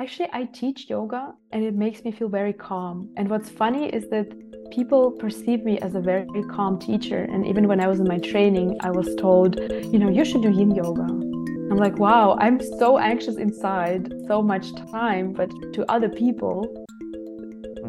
[0.00, 3.10] Actually, I teach yoga and it makes me feel very calm.
[3.18, 4.32] And what's funny is that
[4.70, 7.24] people perceive me as a very calm teacher.
[7.24, 10.40] And even when I was in my training, I was told, you know, you should
[10.40, 11.02] do yin yoga.
[11.02, 15.34] I'm like, wow, I'm so anxious inside, so much time.
[15.34, 16.64] But to other people,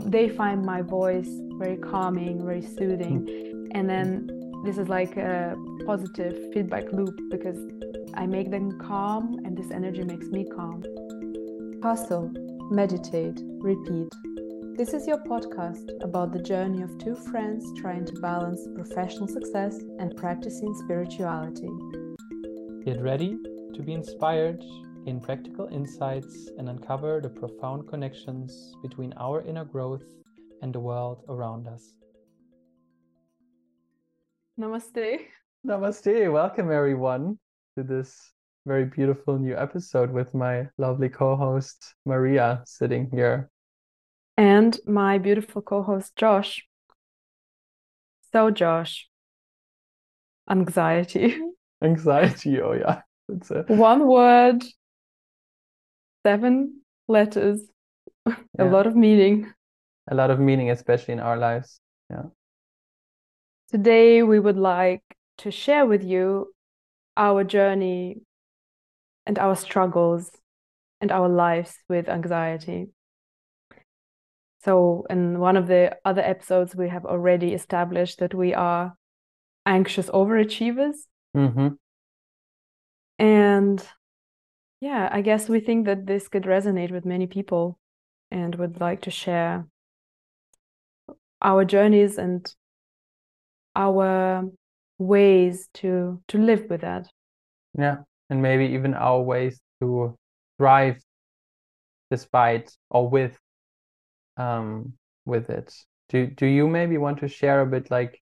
[0.04, 3.26] they find my voice very calming, very soothing.
[3.26, 3.68] Hmm.
[3.72, 4.28] And then
[4.66, 5.56] this is like a
[5.86, 7.58] positive feedback loop because
[8.16, 10.84] I make them calm and this energy makes me calm.
[11.84, 12.32] Hustle,
[12.70, 14.08] meditate, repeat.
[14.78, 19.80] This is your podcast about the journey of two friends trying to balance professional success
[19.98, 21.72] and practicing spirituality.
[22.86, 23.36] Get ready
[23.74, 24.64] to be inspired,
[25.06, 30.06] gain practical insights, and uncover the profound connections between our inner growth
[30.62, 31.96] and the world around us.
[34.60, 35.22] Namaste.
[35.66, 36.32] Namaste.
[36.32, 37.40] Welcome, everyone,
[37.76, 38.34] to this
[38.66, 43.50] very beautiful new episode with my lovely co host, Maria, sitting here.
[44.38, 46.64] And my beautiful co host, Josh.
[48.32, 49.10] So, Josh,
[50.50, 51.38] anxiety.
[51.84, 53.02] Anxiety, oh, yeah.
[53.28, 53.64] It's a...
[53.68, 54.64] One word,
[56.24, 57.62] seven letters,
[58.28, 58.36] yeah.
[58.60, 59.52] a lot of meaning.
[60.10, 61.80] A lot of meaning, especially in our lives.
[62.10, 62.26] Yeah.
[63.72, 65.04] Today, we would like
[65.40, 66.54] to share with you
[67.18, 68.22] our journey
[69.26, 70.32] and our struggles
[71.00, 72.90] and our lives with anxiety.
[74.64, 78.96] So, in one of the other episodes, we have already established that we are
[79.66, 80.98] anxious overachievers.
[81.36, 81.70] Mm-hmm.
[83.18, 83.88] And
[84.80, 87.80] yeah, I guess we think that this could resonate with many people
[88.30, 89.66] and would like to share
[91.42, 92.54] our journeys and
[93.76, 94.44] our
[95.00, 97.08] ways to to live with that.
[97.76, 97.98] Yeah
[98.32, 100.18] and maybe even our ways to
[100.58, 101.00] thrive
[102.10, 103.38] despite or with
[104.38, 104.94] um
[105.26, 105.76] with it.
[106.10, 108.20] Do do you maybe want to share a bit like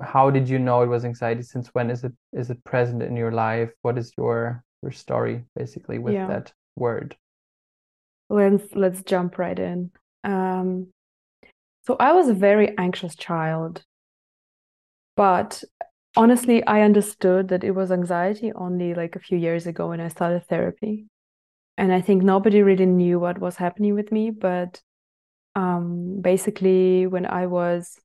[0.00, 3.16] how did you know it was anxiety since when is it is it present in
[3.16, 3.72] your life?
[3.82, 6.28] What is your your story basically with yeah.
[6.28, 7.16] that word?
[8.30, 9.90] Let's let's jump right in.
[10.22, 10.92] Um
[11.84, 13.84] so i was a very anxious child
[15.16, 15.62] but
[16.16, 20.08] honestly, I understood that it was anxiety only like a few years ago when I
[20.08, 21.06] started therapy.
[21.78, 24.30] And I think nobody really knew what was happening with me.
[24.30, 24.80] But
[25.54, 27.98] um, basically, when I was,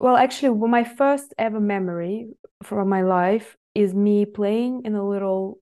[0.00, 2.28] well, actually, my first ever memory
[2.62, 5.58] from my life is me playing in a little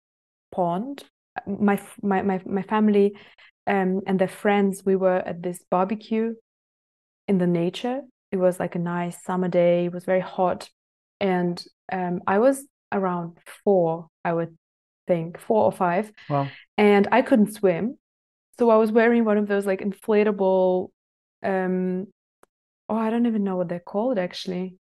[0.51, 1.05] pond.
[1.47, 3.17] My my my, my family
[3.67, 6.35] um, and their friends, we were at this barbecue
[7.29, 8.03] in the nature
[8.33, 9.85] it was like a nice summer day.
[9.85, 10.69] It was very hot.
[11.21, 11.63] And
[11.93, 14.57] um, I was around four, I would
[15.07, 16.11] think, four or five.
[16.29, 16.49] Wow.
[16.79, 17.99] And I couldn't swim.
[18.59, 20.89] So I was wearing one of those like inflatable,
[21.43, 22.07] um,
[22.89, 24.77] oh, I don't even know what they're called actually.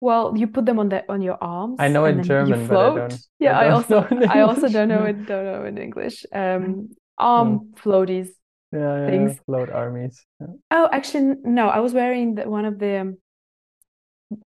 [0.00, 1.76] Well, you put them on the on your arms.
[1.78, 3.20] I know in German, but I don't.
[3.38, 6.24] Yeah, I, don't I also I also don't know it don't know in English.
[6.32, 8.30] Um, arm floaties
[8.72, 9.38] yeah, yeah, things.
[9.46, 10.24] Float armies.
[10.40, 10.46] Yeah.
[10.70, 11.68] Oh, actually, no.
[11.68, 13.16] I was wearing the, one of the.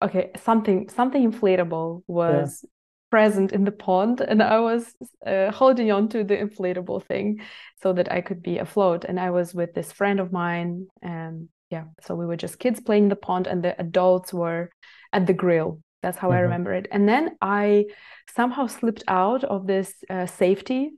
[0.02, 2.68] Okay, something something inflatable was yeah.
[3.10, 4.94] present in the pond, and I was
[5.26, 7.40] uh, holding on to the inflatable thing
[7.82, 9.04] so that I could be afloat.
[9.04, 12.80] And I was with this friend of mine, and yeah, so we were just kids
[12.80, 14.70] playing in the pond, and the adults were
[15.12, 15.80] at the grill.
[16.02, 16.36] That's how mm-hmm.
[16.36, 16.88] I remember it.
[16.90, 17.86] And then I
[18.34, 20.92] somehow slipped out of this uh, safety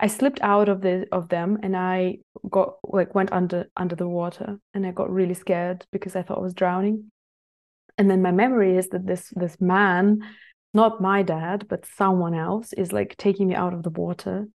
[0.00, 2.18] I slipped out of the of them and I
[2.48, 6.38] got like went under under the water and I got really scared because I thought
[6.38, 7.12] I was drowning.
[7.98, 10.20] And then my memory is that this this man,
[10.72, 14.48] not my dad, but someone else is like taking me out of the water.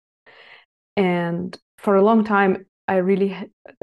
[0.95, 3.35] And for a long time I really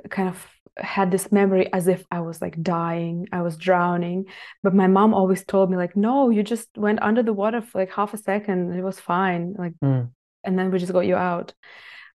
[0.08, 0.46] kind of
[0.78, 4.24] had this memory as if I was like dying, I was drowning.
[4.62, 7.80] But my mom always told me, like, no, you just went under the water for
[7.80, 8.72] like half a second.
[8.72, 9.54] It was fine.
[9.58, 10.08] Like, mm
[10.44, 11.54] and then we just got you out.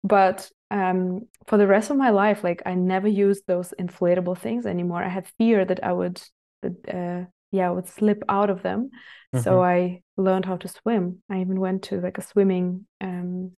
[0.03, 4.65] But um, for the rest of my life like i never used those inflatable things
[4.65, 5.03] anymore.
[5.03, 6.21] I had fear that i would
[6.65, 8.89] uh, yeah I would slip out of them.
[9.33, 9.43] Mm-hmm.
[9.43, 11.21] so i learned how to swim.
[11.29, 13.51] I even went to like a swimming um,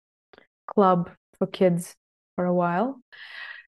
[0.67, 1.94] club for kids
[2.37, 3.00] for a while.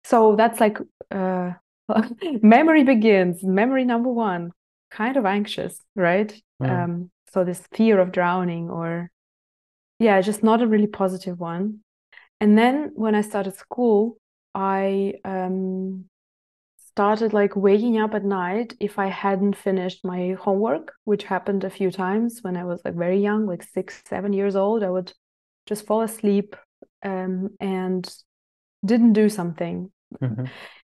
[0.03, 0.77] So that's like
[1.11, 1.53] uh,
[2.41, 4.51] memory begins memory number one.
[4.91, 6.33] Kind of anxious right?
[6.61, 6.69] Mm.
[6.69, 9.11] um, so this fear of drowning or
[9.99, 11.79] yeah, just not a really positive one.
[12.39, 14.17] And then when I started school,
[14.53, 16.05] I um,
[16.77, 21.69] started like waking up at night if I hadn't finished my homework, which happened a
[21.69, 24.83] few times when I was like very young, like six, seven years old.
[24.83, 25.13] I would
[25.65, 26.55] just fall asleep
[27.03, 28.07] um, and
[28.85, 29.91] didn't do something.
[30.21, 30.45] Mm-hmm.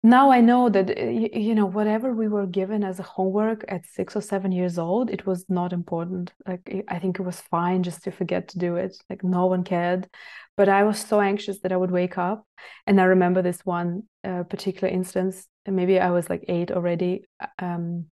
[0.06, 3.84] Now I know that uh, you know whatever we were given as a homework at
[3.86, 6.32] six or seven years old, it was not important.
[6.46, 8.96] Like I think it was fine just to forget to do it.
[9.10, 10.08] Like no one cared,
[10.56, 12.46] but I was so anxious that I would wake up.
[12.86, 15.48] And I remember this one uh, particular instance.
[15.66, 17.24] Maybe I was like eight already.
[17.58, 18.06] Um,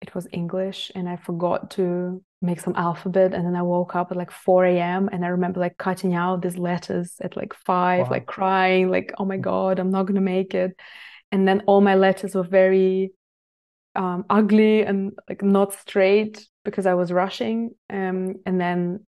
[0.00, 4.10] it was English, and I forgot to make some alphabet and then i woke up
[4.10, 8.02] at like 4 a.m and i remember like cutting out these letters at like five
[8.02, 8.10] wow.
[8.10, 10.76] like crying like oh my god i'm not gonna make it
[11.32, 13.12] and then all my letters were very
[13.94, 19.06] um, ugly and like not straight because i was rushing um, and then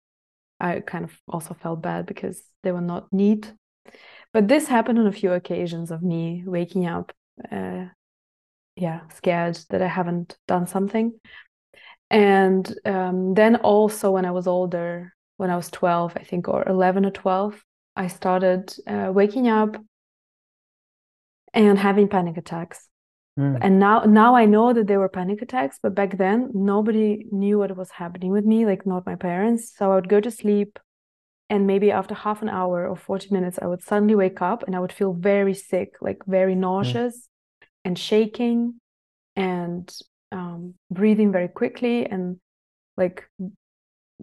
[0.61, 3.53] i kind of also felt bad because they were not neat.
[4.33, 7.13] But this happened on a few occasions of me waking up
[7.51, 7.87] uh,
[8.77, 11.13] yeah scared that i haven't done something.
[12.09, 16.67] And um, then also when i was older when i was 12 i think or
[16.69, 17.63] 11 or 12
[17.97, 19.77] i started uh, waking up
[21.57, 22.89] and having panic attacks
[23.39, 23.59] mm.
[23.63, 27.59] and now now i know that they were panic attacks but back then nobody knew
[27.59, 30.79] what was happening with me like not my parents so i would go to sleep
[31.49, 34.77] and maybe after half an hour or 40 minutes i would suddenly wake up and
[34.77, 36.61] i would feel very sick like very hmm.
[36.61, 37.67] nauseous mm.
[37.85, 38.75] and shaking
[39.35, 39.95] and
[40.33, 42.39] um, breathing very quickly and
[42.97, 43.29] like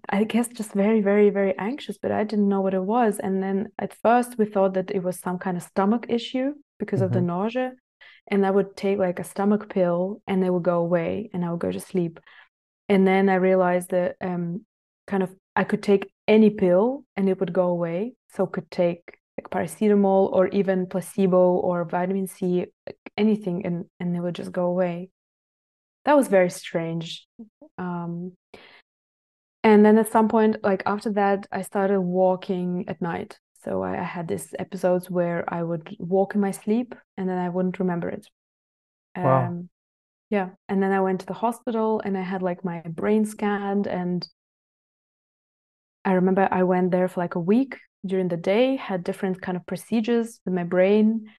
[0.09, 3.19] I guess just very, very, very anxious, but I didn't know what it was.
[3.19, 6.53] And then at first we thought that it was some kind of stomach issue
[6.85, 7.06] because mm-hmm.
[7.06, 7.27] of the mm-hmm.
[7.27, 7.71] nausea.
[8.27, 11.51] And I would take like a stomach pill and they would go away and I
[11.51, 12.19] would go to sleep.
[12.88, 14.65] And then I realized that um
[15.07, 18.13] kind of I could take any pill and it would go away.
[18.35, 22.68] So could take like paracetamol or even placebo or vitamin C,
[23.18, 25.09] anything, and, and it would just go away
[26.06, 27.27] that was very strange
[27.77, 28.33] um,
[29.63, 34.00] and then at some point like after that i started walking at night so I,
[34.00, 37.80] I, had these episodes where i would walk in my sleep and then i wouldn't
[37.80, 38.27] remember it
[39.15, 39.48] wow.
[39.48, 39.69] Um,
[40.30, 43.88] yeah and then i went to the hospital and i had like my brain scanned
[43.88, 44.27] and
[46.06, 49.56] i remember i went there for like a week during the day had different kind
[49.57, 51.30] of procedures with my brain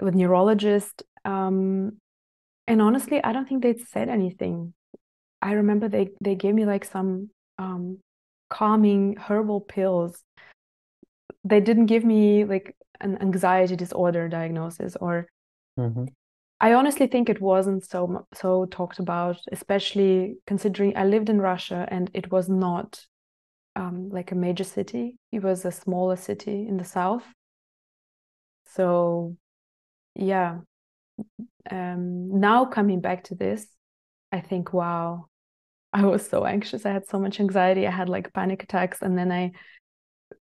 [0.00, 1.98] with neurologist um,
[2.66, 4.72] and honestly i don't think they'd said anything
[5.42, 7.98] i remember they they gave me like some um,
[8.48, 10.22] calming herbal pills
[11.48, 15.26] they didn't give me like an anxiety disorder diagnosis or
[15.78, 16.04] mm-hmm.
[16.60, 21.86] i honestly think it wasn't so so talked about especially considering i lived in russia
[21.90, 23.00] and it was not
[23.76, 27.24] um, like a major city it was a smaller city in the south
[28.66, 29.36] so
[30.16, 30.58] yeah
[31.70, 33.66] um, now coming back to this,
[34.32, 35.26] I think, wow,
[35.92, 36.86] I was so anxious.
[36.86, 37.86] I had so much anxiety.
[37.86, 39.52] I had like panic attacks, and then I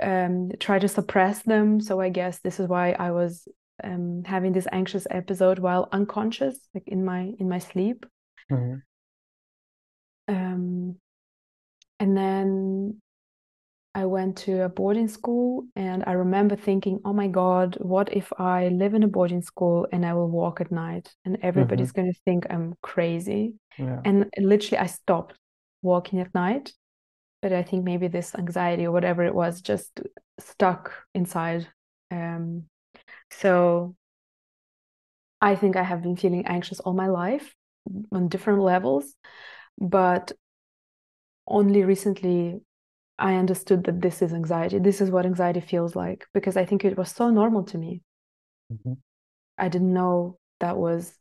[0.01, 1.79] um, try to suppress them.
[1.79, 3.47] So I guess this is why I was
[3.83, 8.05] um, having this anxious episode while unconscious, like in my in my sleep.
[8.51, 8.75] Mm-hmm.
[10.27, 10.95] Um,
[11.99, 13.01] and then
[13.93, 18.31] I went to a boarding school and I remember thinking, oh my God, what if
[18.39, 22.01] I live in a boarding school and I will walk at night and everybody's mm-hmm.
[22.01, 23.55] going to think I'm crazy?
[23.77, 23.99] Yeah.
[24.05, 25.35] And literally, I stopped
[25.81, 26.71] walking at night.
[27.41, 30.01] But I think maybe this anxiety or whatever it was just
[30.39, 31.67] stuck inside.
[32.11, 32.65] Um,
[33.31, 33.95] so
[35.41, 37.55] I think I have been feeling anxious all my life
[38.11, 39.15] on different levels.
[39.79, 40.31] But
[41.47, 42.61] only recently
[43.17, 44.79] I understood that this is anxiety.
[44.79, 48.01] This is what anxiety feels like because I think it was so normal to me.
[48.71, 48.93] Mm-hmm.
[49.57, 51.13] I didn't know that was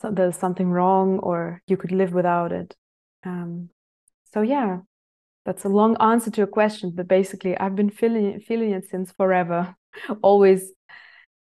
[0.00, 2.74] so there's something wrong or you could live without it.
[3.24, 3.70] Um,
[4.32, 4.78] so yeah,
[5.44, 9.12] that's a long answer to a question, but basically I've been feeling feeling it since
[9.12, 9.74] forever.
[10.22, 10.70] Always,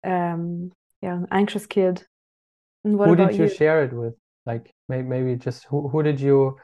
[0.04, 0.72] um,
[1.02, 2.04] yeah, an anxious kid.
[2.84, 4.16] who did you, you share it with?
[4.46, 6.58] Like maybe, maybe just who who did you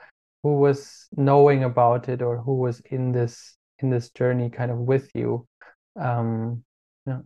[0.43, 4.77] who was knowing about it or who was in this in this journey kind of
[4.77, 5.45] with you
[5.99, 6.63] um
[7.05, 7.19] yeah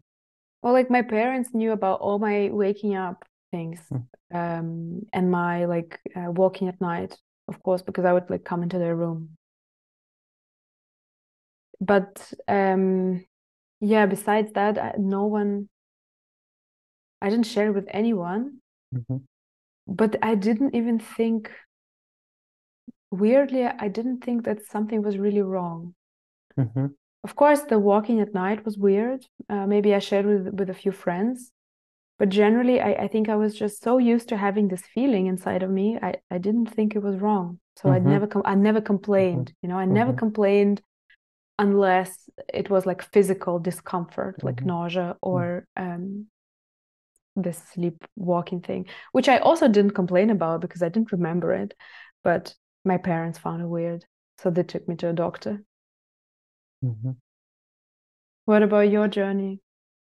[0.61, 4.03] well like my parents knew about all my waking up things mm.
[4.33, 7.15] um and my like uh, walking at night
[7.47, 9.29] of course because i would like come into their room
[11.91, 13.25] but um
[13.79, 15.69] yeah besides that I, no one
[17.21, 18.59] i didn't share it with anyone
[18.93, 19.17] mm-hmm.
[19.87, 21.51] but i didn't even think
[23.13, 25.93] weirdly, I didn't think that something was really wrong.
[26.59, 26.87] Mm-hmm.
[27.23, 29.25] Of course, the walking at night was weird.
[29.49, 31.51] Uh, maybe I shared with with a few friends,
[32.19, 35.63] but generally, I, I think I was just so used to having this feeling inside
[35.63, 35.97] of me.
[36.01, 38.07] I, I didn't think it was wrong, so mm-hmm.
[38.07, 39.47] I never com- I never complained.
[39.47, 39.59] Mm-hmm.
[39.61, 40.25] You know, I never mm-hmm.
[40.25, 40.81] complained.
[41.59, 44.65] Unless it was like physical discomfort, like Mhm.
[44.65, 46.27] nausea or um,
[47.35, 51.73] this sleepwalking thing, which I also didn't complain about because I didn't remember it.
[52.23, 52.55] But
[52.85, 54.05] my parents found it weird,
[54.37, 55.63] so they took me to a doctor.
[56.81, 57.13] Mhm.
[58.45, 59.59] What about your journey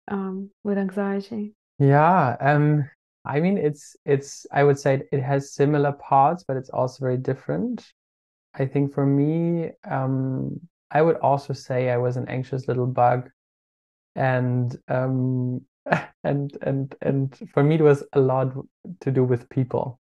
[0.08, 1.56] um, with anxiety?
[1.80, 2.90] Yeah, um,
[3.26, 7.18] I mean it's it's I would say it has similar parts, but it's also very
[7.18, 7.86] different.
[8.54, 10.62] I think for me, um,
[10.92, 13.30] I would also say I was an anxious little bug,
[14.16, 15.62] and um,
[16.24, 18.54] and and and for me it was a lot
[19.02, 20.00] to do with people.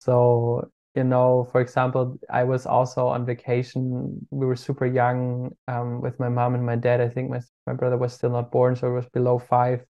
[0.00, 4.26] So, you know, for example, I was also on vacation.
[4.30, 7.00] We were super young, um, with my mom and my dad.
[7.00, 9.84] I think my my brother was still not born, so it was below five.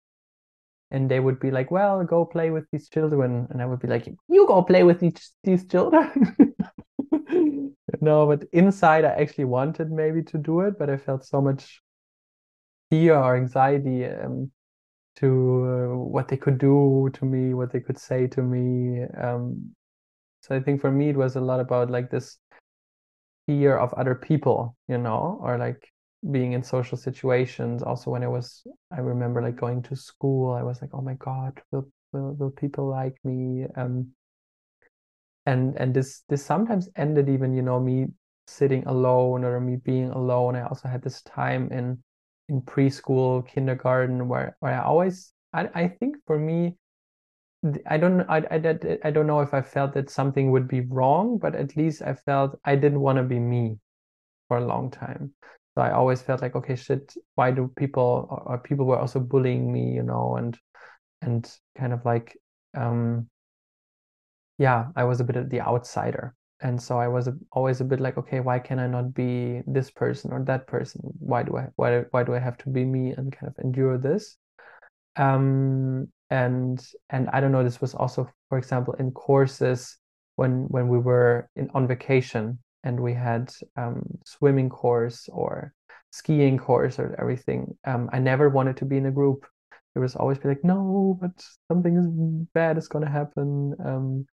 [0.93, 3.89] And they would be like, "Well, go play with these children," and I would be
[3.89, 6.37] like, "You go play with these these children."
[8.01, 11.81] No, but inside I actually wanted maybe to do it, but I felt so much
[12.91, 14.51] fear or anxiety um,
[15.17, 15.27] to
[15.91, 19.05] uh, what they could do to me, what they could say to me.
[19.21, 19.75] Um,
[20.43, 22.39] so I think for me it was a lot about like this
[23.47, 25.89] fear of other people, you know, or like
[26.31, 27.83] being in social situations.
[27.83, 31.15] Also, when I was, I remember like going to school, I was like, oh my
[31.15, 33.67] God, will will, will people like me?
[33.77, 34.09] Um,
[35.51, 38.07] and and this this sometimes ended even you know me
[38.47, 40.57] sitting alone or me being alone.
[40.57, 42.03] I also had this time in
[42.51, 46.75] in preschool kindergarten where where i always i, I think for me
[47.87, 48.59] i don't I, I
[49.05, 52.15] i don't know if i felt that something would be wrong but at least i
[52.15, 53.79] felt i didn't want to be me
[54.49, 55.33] for a long time.
[55.75, 59.21] So i always felt like okay shit why do people or, or people were also
[59.21, 60.59] bullying me you know and
[61.23, 62.37] and kind of like
[62.75, 63.29] um
[64.61, 66.35] yeah, I was a bit of the outsider.
[66.61, 69.91] And so I was always a bit like, okay, why can I not be this
[69.91, 71.01] person or that person?
[71.19, 73.97] Why do I why why do I have to be me and kind of endure
[73.97, 74.37] this?
[75.17, 79.97] Um, and and I don't know, this was also, for example, in courses
[80.37, 85.73] when when we were in on vacation and we had um, swimming course or
[86.11, 87.79] skiing course or everything.
[87.87, 89.47] Um, I never wanted to be in a group.
[89.95, 91.33] It was always be like, no, but
[91.69, 92.07] something is
[92.55, 93.75] bad is gonna happen.
[93.85, 94.27] Um,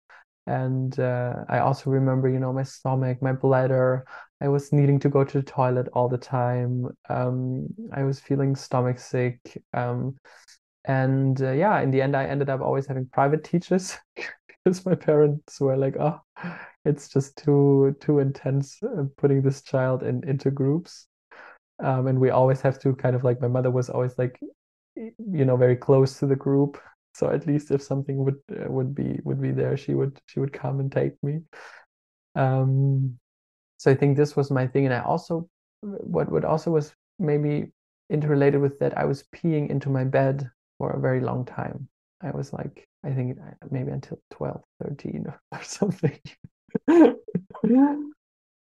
[0.48, 4.06] and uh, I also remember, you know, my stomach, my bladder.
[4.42, 6.88] I was needing to go to the toilet all the time.
[7.10, 9.40] Um, I was feeling stomach sick.
[9.74, 10.18] Um,
[10.86, 13.98] and uh, yeah, in the end, I ended up always having private teachers
[14.64, 16.22] because my parents were like, "Oh,
[16.86, 21.08] it's just too too intense uh, putting this child in into groups."
[21.84, 24.40] Um, and we always have to kind of like my mother was always like,
[25.18, 26.80] you know, very close to the group.
[27.14, 30.40] So at least if something would uh, would be would be there she would she
[30.40, 31.42] would come and take me.
[32.36, 33.18] Um
[33.78, 34.86] so i think this was my thing.
[34.86, 35.50] And i also
[35.82, 37.72] what what also was maybe
[38.10, 41.88] interrelated with that i was peeing into my bed for a very long time.
[42.22, 43.38] I was like i think
[43.72, 46.20] maybe until 12 13 or something.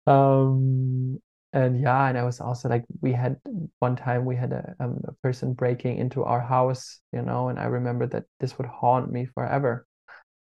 [0.05, 1.21] Um
[1.53, 3.37] and yeah and i was also like we had
[3.79, 7.59] one time we had a, um, a person breaking into our house you know and
[7.59, 9.87] i remember that this would haunt me forever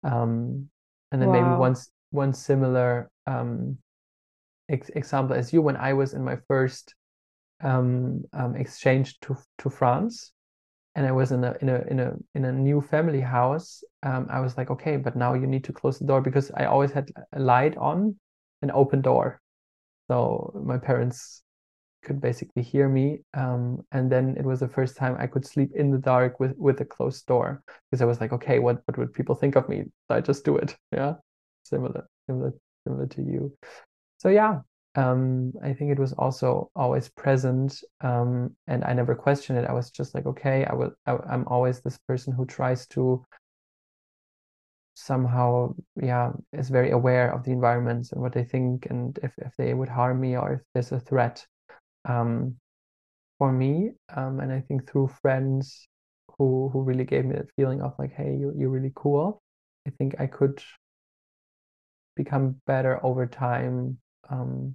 [0.04, 0.68] um
[1.12, 1.34] and then wow.
[1.34, 3.76] maybe once one similar um
[4.68, 6.94] ex example as you when i was in my first
[7.62, 10.32] um, um exchange to to france
[10.94, 14.26] and i was in a in a in a in a new family house um
[14.30, 16.90] i was like okay but now you need to close the door because i always
[16.90, 18.16] had a light on
[18.62, 19.40] an open door
[20.10, 21.44] so my parents
[22.02, 23.20] could basically hear me.
[23.32, 26.56] Um, and then it was the first time I could sleep in the dark with
[26.58, 29.68] with a closed door because I was like, okay, what what would people think of
[29.68, 29.84] me?
[30.08, 30.76] I just do it.
[30.92, 31.14] Yeah,
[31.62, 32.52] similar, similar,
[32.84, 33.56] similar to you.
[34.18, 34.62] So yeah,
[34.96, 39.70] um, I think it was also always present, um, and I never questioned it.
[39.70, 40.90] I was just like, okay, I will.
[41.06, 43.24] I, I'm always this person who tries to
[44.94, 49.52] somehow yeah is very aware of the environments and what they think and if, if
[49.56, 51.46] they would harm me or if there's a threat
[52.06, 52.54] um,
[53.38, 55.88] for me um, and i think through friends
[56.38, 59.42] who who really gave me that feeling of like hey you, you're really cool.
[59.86, 60.62] I think i could
[62.16, 64.74] become better over time um,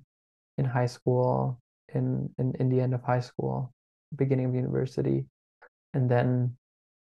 [0.58, 1.60] in high school
[1.94, 3.72] in, in in the end of high school
[4.16, 5.26] beginning of university
[5.94, 6.56] and then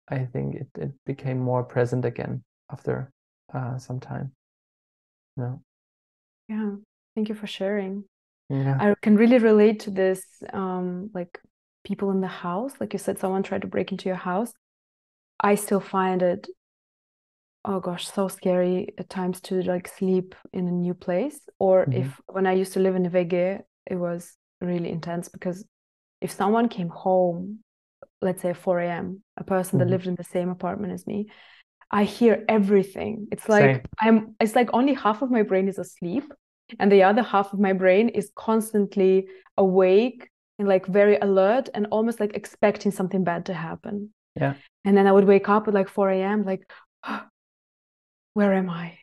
[0.09, 3.11] i think it, it became more present again after
[3.53, 4.31] uh, some time.
[5.37, 5.55] Yeah.
[6.47, 6.75] Yeah.
[7.15, 8.05] Thank you for sharing.
[8.49, 8.77] Yeah.
[8.79, 10.23] I can really relate to this.
[10.51, 11.39] Um, like
[11.83, 14.51] people in the house, like you said, someone tried to break into your house.
[15.39, 16.47] I still find it,
[17.65, 21.39] oh gosh, so scary at times to like sleep in a new place.
[21.59, 22.01] Or mm-hmm.
[22.01, 25.65] if when I used to live in a WG, it was really intense because
[26.21, 27.59] if someone came home,
[28.21, 29.91] let's say 4 a.m., a person that Mhm.
[29.91, 31.27] lived in the same apartment as me,
[31.93, 33.27] I hear everything.
[33.31, 33.81] It's like Same.
[34.01, 36.25] I'm it's like only half of my brain is asleep
[36.79, 41.87] and the other half of my brain is constantly awake and like very alert and
[41.91, 44.09] almost like expecting something bad to happen.
[44.35, 44.55] Yeah.
[44.85, 46.43] And then I would wake up at like 4 a.m.
[46.43, 46.63] like,
[48.33, 48.97] where am I?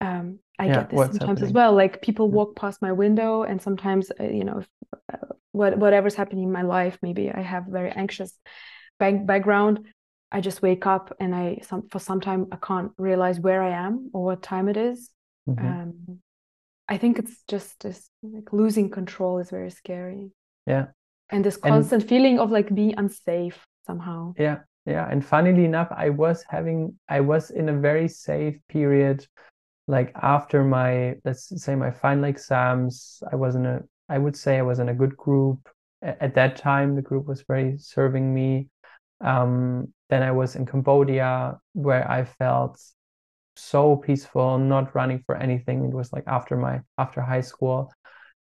[0.00, 1.74] Um, I Yeah, get this sometimes as well.
[1.74, 4.68] Like people walk past my window, and sometimes, uh, you know, if,
[5.12, 8.32] uh, what whatever's happening in my life, maybe I have very anxious
[8.98, 9.86] back, background.
[10.32, 13.70] I just wake up and I some for some time I can't realize where I
[13.70, 15.10] am or what time it is.
[15.48, 15.58] Mhm.
[15.58, 16.20] Um,
[16.88, 20.30] I think it's just this like losing control is very scary.
[20.66, 20.86] Yeah.
[21.30, 24.34] And this And- constant feeling of like being unsafe somehow.
[24.36, 25.08] Yeah, yeah.
[25.10, 29.26] And funnily enough, I was having, I was in a very safe period,
[29.86, 34.58] like after my, let's say my final exams, I was in a, I would say
[34.58, 35.68] I was in a good group.
[36.02, 38.68] At that time, the group was very serving me.
[39.20, 42.80] Um, then I was in Cambodia where I felt
[43.56, 45.84] so peaceful, not running for anything.
[45.84, 47.92] It was like after my, after high school.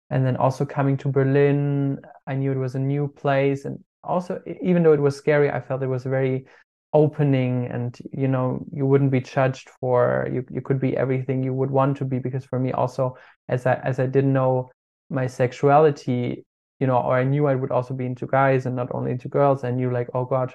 [0.09, 3.65] And then also coming to Berlin, I knew it was a new place.
[3.65, 6.45] And also, even though it was scary, I felt it was very
[6.93, 11.53] opening and you know you wouldn't be judged for you you could be everything you
[11.53, 13.15] would want to be because for me also
[13.47, 14.71] as I as I didn't know
[15.09, 16.43] my sexuality
[16.79, 19.27] you know or I knew I would also be into guys and not only into
[19.27, 20.51] girls I knew like oh god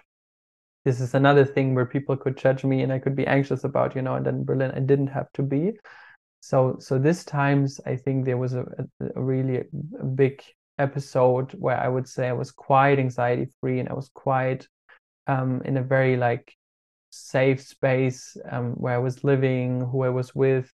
[0.85, 3.97] this is another thing where people could judge me and I could be anxious about
[3.97, 5.73] you know and then Berlin I didn't have to be
[6.41, 8.65] so so this times I think there was a,
[9.01, 9.63] a, really
[10.01, 10.43] a big
[10.79, 14.69] episode where I would say I was quite anxiety free and I was quite
[15.27, 16.55] um, in a very like
[17.11, 20.71] safe space um, where I was living, who I was with.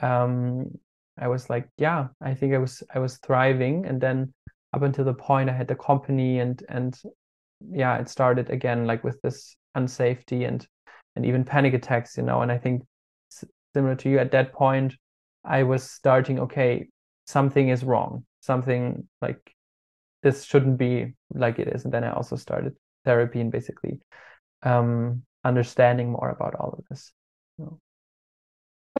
[0.00, 0.78] Um,
[1.18, 4.32] I was like, yeah, I think I was I was thriving, and then
[4.72, 6.98] up until the point I had the company and and
[7.70, 10.66] yeah, it started again like with this unsafety and
[11.16, 12.42] and even panic attacks, you know.
[12.42, 12.82] And I think
[13.74, 14.94] similar to you at that point,
[15.44, 16.88] I was starting, okay,
[17.26, 19.54] something is wrong, something like
[20.22, 21.84] this shouldn't be like it is.
[21.84, 24.00] And then I also started therapy and basically
[24.62, 27.12] um, understanding more about all of this.
[27.58, 27.91] So, What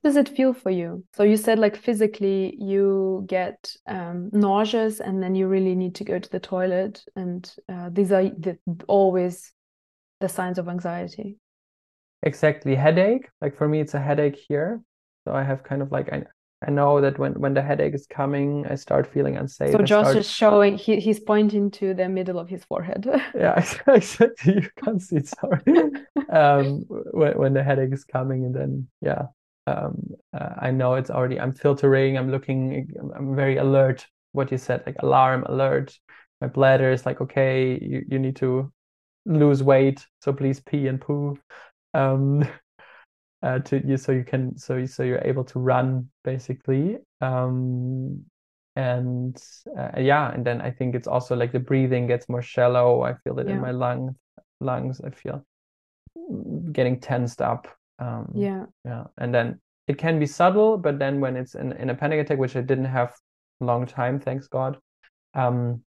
[0.04, 1.04] does it feel for you?
[1.14, 6.04] So you said like physically you get um, nauseous and then you really need to
[6.04, 9.52] go to the toilet, and uh, these are the, always
[10.20, 11.38] the signs of anxiety.
[12.22, 13.28] exactly, headache.
[13.40, 14.80] Like for me, it's a headache here.
[15.24, 16.24] So I have kind of like I
[16.66, 19.72] I know that when when the headache is coming, I start feeling unsafe.
[19.72, 23.06] So Josh start is showing he, he's pointing to the middle of his forehead.
[23.34, 23.54] yeah
[23.86, 25.62] exactly you can't see sorry
[26.32, 29.26] um when, when the headache is coming and then yeah
[29.66, 29.94] um
[30.34, 34.82] uh, i know it's already i'm filtering i'm looking i'm, very alert what you said
[34.86, 35.96] like alarm alert.
[36.40, 38.72] My bladder is like okay you, you need to
[39.26, 41.38] lose weight so please pee and poo.
[41.94, 42.42] Um
[43.42, 46.98] uh, to you so you can so you, so you're able to run basically.
[47.20, 48.24] Um
[48.74, 49.36] and
[49.78, 53.02] uh, yeah and then i think it's also like the breathing gets more shallow.
[53.02, 53.54] I feel it Yeah.
[53.54, 54.16] in my lungs
[54.60, 55.44] lungs i feel
[56.16, 57.68] mm, getting tensed up
[58.02, 58.64] um yeah.
[58.84, 62.20] yeah and then it can be subtle but then when it's in, in a panic
[62.20, 63.12] attack which i didn't have
[63.60, 64.78] a long time thanks god
[65.34, 65.82] um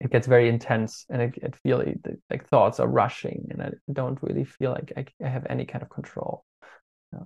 [0.00, 1.84] it gets very intense and it, it feel
[2.30, 5.82] like thoughts are rushing and i don't really feel like i, I have any kind
[5.82, 6.44] of control
[7.12, 7.24] yeah.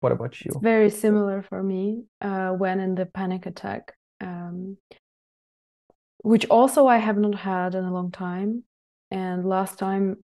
[0.00, 4.76] what about you It's very similar for me uh, when in the panic attack, um,
[6.22, 8.64] which also I have not had in a long time.
[9.10, 10.22] And last time,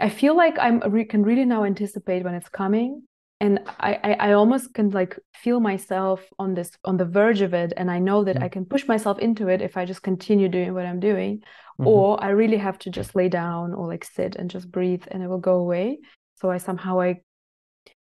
[0.00, 3.02] I feel like I'm re can really now anticipate when it's coming,
[3.40, 7.54] and I, I I almost can like feel myself on this on the verge of
[7.54, 8.44] it, and I know that Mm.
[8.44, 11.42] I can push myself into it if I just continue doing what I'm doing,
[11.78, 11.86] Mhm.
[11.86, 15.22] or I really have to just lay down or like sit and just breathe, and
[15.22, 15.98] it will go away.
[16.36, 17.20] So I somehow I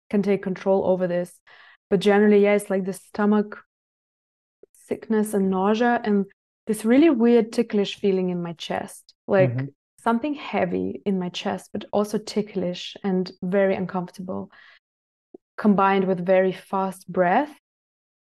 [0.10, 1.40] can take control over this.
[1.90, 3.64] But generally, yeah, it's like the stomach
[4.88, 6.26] sickness and nausea and
[6.68, 9.74] this really weird ticklish feeling in my chest, like Mhm.
[10.02, 14.52] Something heavy in my chest, but also ticklish and very uncomfortable,
[15.58, 17.56] combined with very fast breath.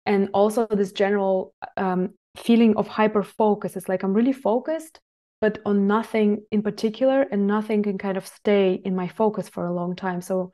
[0.05, 3.75] And also this general um, feeling of hyper focus.
[3.75, 4.99] It's like I'm really focused,
[5.41, 9.65] but on nothing in particular, and nothing can kind of stay in my focus for
[9.65, 10.21] a long time.
[10.21, 10.53] So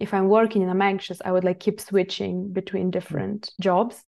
[0.00, 4.02] if I'm working and I'm anxious, I would like keep switching between different jobs,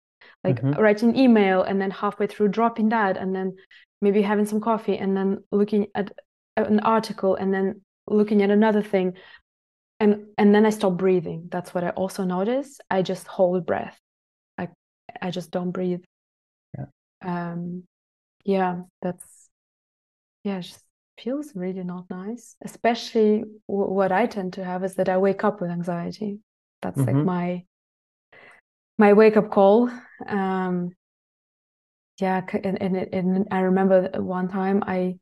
[0.44, 0.79] like Mhm.
[0.79, 3.57] writing email and then halfway through dropping that, and then
[4.03, 6.12] maybe having some coffee and then looking at
[6.62, 9.14] an article and then looking at another thing.
[9.99, 11.49] And and then I stop breathing.
[11.51, 12.81] That's what I also notice.
[12.90, 13.99] I just hold breath.
[14.59, 14.68] I
[15.20, 16.03] I just don't breathe.
[16.79, 16.87] Yeah.
[17.23, 17.85] Um
[18.44, 19.51] yeah, that's
[20.44, 20.85] yeah, it just
[21.18, 22.57] feels really not nice.
[22.64, 26.40] Especially w- what I tend to have is that I wake up with anxiety.
[26.81, 27.25] That's like Mhm.
[27.27, 27.64] my
[28.99, 29.90] my wake up call.
[30.27, 30.94] Um,
[32.18, 35.18] yeah, and and, it, and I remember one time I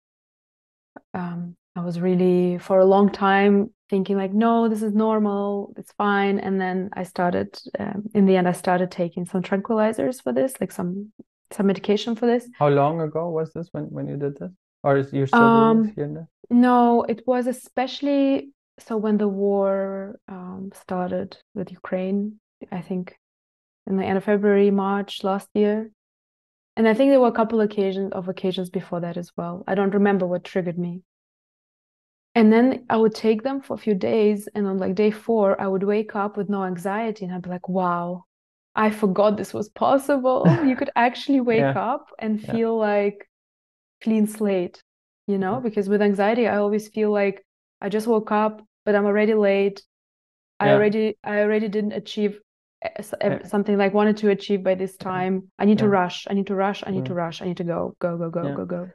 [1.14, 5.92] um I was really for a long time thinking like, no, this is normal, it's
[5.92, 6.40] fine.
[6.40, 10.54] And then I started um, in the end I started taking some tranquilizers for this,
[10.60, 11.12] like some
[11.50, 12.48] some medication for this.
[12.58, 14.50] How long ago was this when when you did this?
[14.82, 19.28] Or is you still doing this Um, here no, it was especially so when the
[19.28, 23.16] war um, started with Ukraine, I think
[23.86, 25.90] in the end of February, March last year.
[26.78, 29.64] And I think there were a couple occasions of occasions before that as well.
[29.68, 31.02] I don't remember what triggered me.
[32.34, 35.60] And then I would take them for a few days, and on like day four,
[35.60, 38.24] I would wake up with no anxiety, and I'd be like, "Wow,
[38.74, 40.58] I forgot this was possible.
[40.62, 41.76] You could actually wake Yeah.
[41.76, 42.52] up and Yeah.
[42.52, 43.28] feel like
[44.02, 44.82] clean slate,
[45.28, 45.60] you know?
[45.60, 45.62] Yeah.
[45.62, 47.44] Because with anxiety, I always feel like
[47.80, 49.82] I just woke up, but I'm already late.
[50.60, 52.40] I already I already didn't achieve
[52.82, 53.44] s- uh, Yeah.
[53.44, 55.50] something like wanted to achieve by this time.
[55.58, 56.26] I need to rush.
[56.30, 56.82] I need to rush.
[56.86, 57.42] I need to rush.
[57.42, 58.54] I need to go, go, go, go, Yeah.
[58.54, 58.88] go, go.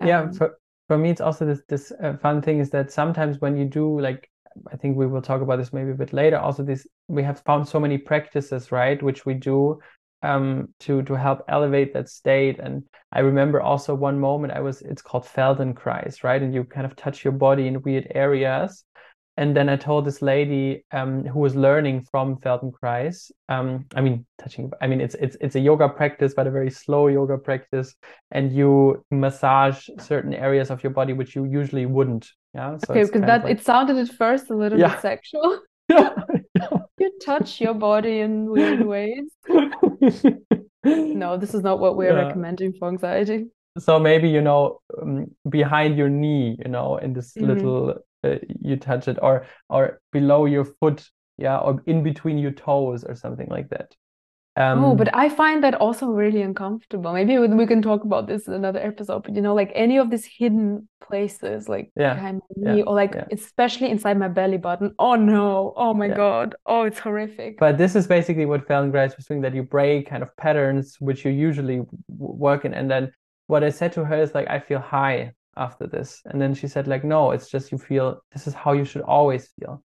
[0.00, 3.40] Yeah, Um, for for me, it's also this this uh, fun thing is that sometimes
[3.40, 4.30] when you do like,
[4.72, 6.38] I think we will talk about this maybe a bit later.
[6.38, 9.80] Also, this we have found so many practices, right, which we do
[10.22, 12.58] um to to help elevate that state.
[12.58, 16.86] And I remember also one moment I was it's called Feldenkrais, right, and you kind
[16.86, 18.84] of touch your body in weird areas.
[19.36, 23.32] And then I told this lady um, who was learning from Feldenkrais.
[23.48, 24.70] Um, I mean, touching.
[24.80, 27.94] I mean, it's it's it's a yoga practice, but a very slow yoga practice,
[28.30, 32.30] and you massage certain areas of your body which you usually wouldn't.
[32.54, 32.76] Yeah.
[32.78, 34.92] So okay, because that like, it sounded at first a little Yeah.
[34.94, 35.60] bit sexual.
[35.88, 36.14] yeah.
[36.98, 39.30] You touch your body in weird ways.
[40.84, 42.26] No, this is not what we're Yeah.
[42.26, 43.46] recommending for anxiety.
[43.78, 47.46] So maybe you know um, behind your knee, you know, in this Mhm.
[47.46, 47.94] little
[48.24, 51.04] uh, you touch it, or or below your foot,
[51.38, 53.94] yeah, or in between your toes, or something like that.
[54.56, 57.12] Um, Oh, but I find that also really uncomfortable.
[57.12, 59.24] Maybe we can talk about this in another episode.
[59.24, 62.82] But you know, like any of these hidden places, like Yeah, behind my yeah, knee,
[62.82, 63.26] or like yeah.
[63.32, 64.94] especially inside my belly button.
[64.98, 65.72] Oh no!
[65.76, 66.14] Oh my Yeah.
[66.14, 66.54] God!
[66.66, 67.58] Oh, it's horrific.
[67.58, 71.24] But this is basically what Feldenkrais was doing, that you break kind of patterns which
[71.24, 72.74] you usually work in.
[72.74, 73.12] And then
[73.48, 76.20] what I said to her is like, I feel high after this.
[76.24, 79.02] And then she said like, no, it's just you feel, this is how you should
[79.02, 79.82] always feel,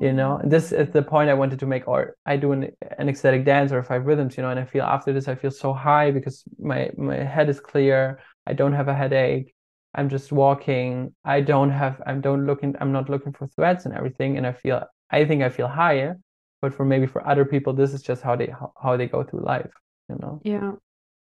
[0.00, 0.36] you know?
[0.36, 1.86] And this is the point I wanted to make.
[1.88, 4.84] Or I do an, an ecstatic dance or five rhythms, you know, and I feel
[4.84, 8.20] after this, I feel so high because my, my head is clear.
[8.46, 9.54] I don't have a headache.
[9.94, 11.14] I'm just walking.
[11.24, 14.36] I don't have, i'm don't looking, I'm not looking for threats and everything.
[14.36, 16.18] And I feel, I think I feel higher
[16.60, 19.24] but for maybe for other people this is just how they how, how they go
[19.24, 19.70] through life
[20.08, 20.72] you know Yeah,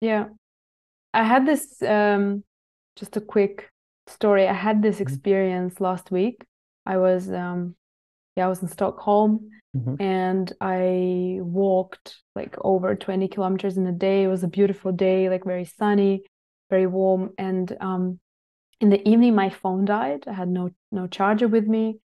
[0.01, 0.25] yeah.
[1.13, 2.43] I had this um
[2.95, 3.69] just a quick
[4.08, 4.47] story.
[4.47, 5.01] I had this Mhm.
[5.01, 6.45] experience last week.
[6.86, 7.75] I was um
[8.36, 9.95] yeah, I was in Stockholm Mhm.
[9.99, 14.23] and I walked like over 20 kilometers in a day.
[14.23, 16.23] It was a beautiful day, like very sunny,
[16.69, 17.34] very warm.
[17.38, 18.19] And um
[18.81, 20.27] in the evening my phone died.
[20.27, 21.99] I had no no charger with me.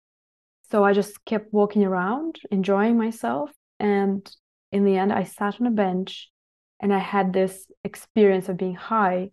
[0.70, 3.52] So I just kept walking around, enjoying myself.
[3.78, 4.28] And
[4.72, 6.30] in the end I sat on a bench
[6.80, 9.30] and I had this experience of being high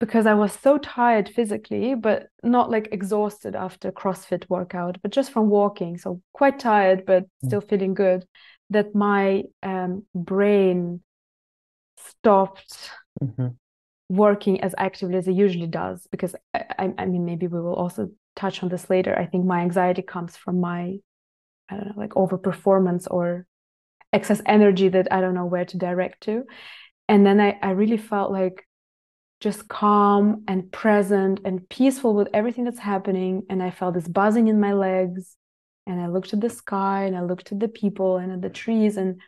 [0.00, 5.32] because I was so tired physically, but not like exhausted after CrossFit workout, but just
[5.32, 5.98] from walking.
[5.98, 8.24] So quite tired, but still feeling good.
[8.70, 11.02] That my um, brain
[11.96, 12.90] stopped
[13.22, 13.56] Mhm.
[14.08, 16.06] working as actively as it usually does.
[16.10, 19.18] Because I, I, I mean, maybe we will also touch on this later.
[19.18, 20.98] I think my anxiety comes from my,
[21.68, 23.46] I don't know, like overperformance or
[24.12, 26.44] excess energy that I don't know where to direct to.
[27.08, 28.67] And then I, I really felt like
[29.40, 33.44] just calm and present and peaceful with everything that's happening.
[33.48, 35.36] And I felt this buzzing in my legs.
[35.86, 38.50] And I looked at the sky and I looked at the people and at the
[38.50, 39.20] trees and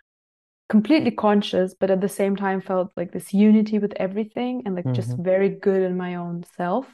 [0.69, 4.93] completely conscious, but at the same time felt like this unity with everything and like
[4.93, 5.25] just Mhm.
[5.25, 6.87] very good in my own self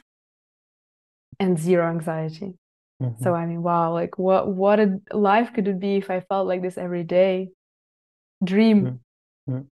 [1.39, 2.57] and zero anxiety.
[3.01, 3.19] Mhm.
[3.21, 6.47] So I mean, wow, like what what a life could it be if I felt
[6.47, 7.49] like this every day?
[8.43, 8.99] Dream.
[9.49, 9.67] Mm.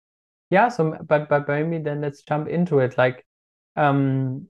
[0.50, 3.26] yeah so but but maybe then let's jump into it like
[3.76, 4.48] um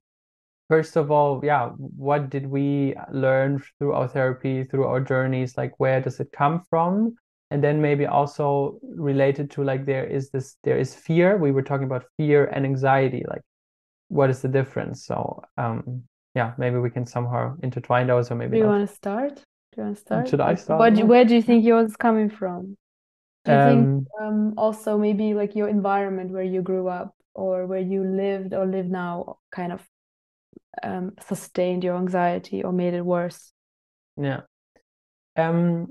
[0.70, 5.58] first of all yeah what did we learn through our therapy through our journeys?
[5.58, 7.16] Like where does it come from?
[7.52, 11.38] And then maybe also related to like there is this there is fear.
[11.38, 13.42] We were talking about fear and anxiety like
[14.08, 15.06] what is the difference?
[15.06, 16.04] So um
[16.36, 18.70] yeah maybe we can somehow intertwine those or Do maybe you not.
[18.70, 19.36] want to start?
[19.36, 19.44] Do
[19.78, 20.30] you want to start?
[20.30, 20.94] should I start?
[20.94, 22.78] what where do you think yours is coming from?
[23.44, 27.66] Do you think um um also maybe like your environment where you grew up or
[27.66, 29.82] where you lived or live now kind of
[30.84, 33.52] um, sustained your anxiety or made it worse?
[34.18, 34.42] Yeah.
[35.36, 35.88] Um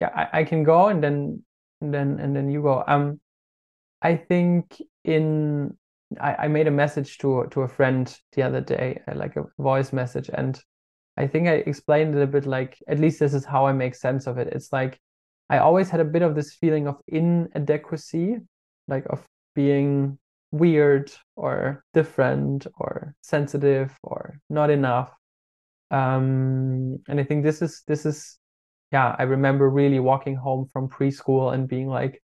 [0.00, 1.44] yeah, I, I can go and then
[1.80, 2.84] and then and then you go.
[2.86, 3.20] Um
[4.02, 5.76] I think in
[6.20, 9.44] I, I made a message to to a friend the other day, uh, like a
[9.58, 10.60] voice message, and
[11.16, 13.94] I think I explained it a bit like at least this is how I make
[13.94, 14.48] sense of it.
[14.48, 15.00] It's like
[15.48, 18.38] I always had a bit of this feeling of inadequacy,
[18.88, 20.18] like of being
[20.52, 25.10] weird or different or sensitive or not enough.
[25.90, 28.38] Um, and I think this is this is
[28.92, 32.22] yeah, I remember really walking home from preschool and being like,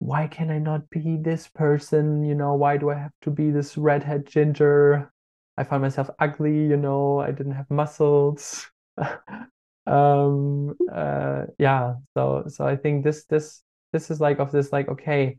[0.00, 2.24] why can I not be this person?
[2.24, 5.12] You know, why do I have to be this redhead ginger?
[5.56, 8.68] I found myself ugly, you know, I didn't have muscles.
[9.86, 14.88] um uh yeah, so so I think this this this is like of this like
[14.88, 15.38] okay,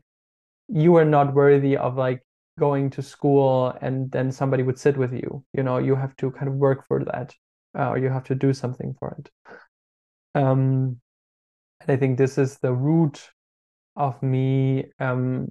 [0.68, 2.22] you are not worthy of like
[2.58, 5.44] going to school and then somebody would sit with you.
[5.52, 7.34] You know, you have to kind of work for that.
[7.76, 9.30] Uh, or you have to do something for it.
[10.34, 11.00] Um
[11.80, 13.30] and I think this is the root
[13.96, 15.48] of me um,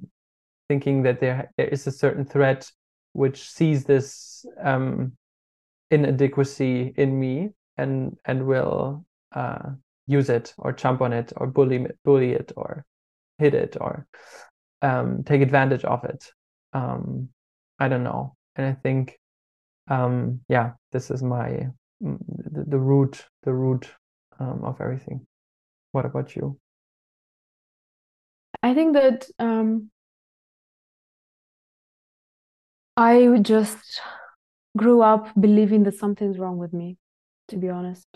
[0.67, 2.71] thinking that there there is a certain threat
[3.13, 5.13] which sees this um,
[5.91, 9.69] inadequacy in me and and will uh,
[10.07, 12.85] use it or jump on it or bully bully it or
[13.37, 14.07] hit it or
[14.83, 16.31] um, take advantage of it.
[16.73, 17.29] Um,
[17.79, 19.17] I don't know, and I think
[19.87, 21.67] um, yeah, this is my
[22.01, 23.89] the, the root the root
[24.39, 25.25] um, of everything.
[25.91, 26.59] What about you?
[28.61, 29.89] I think that um,
[32.95, 34.01] I just
[34.77, 36.97] grew up believing that something's wrong with me,
[37.49, 38.07] to be honest.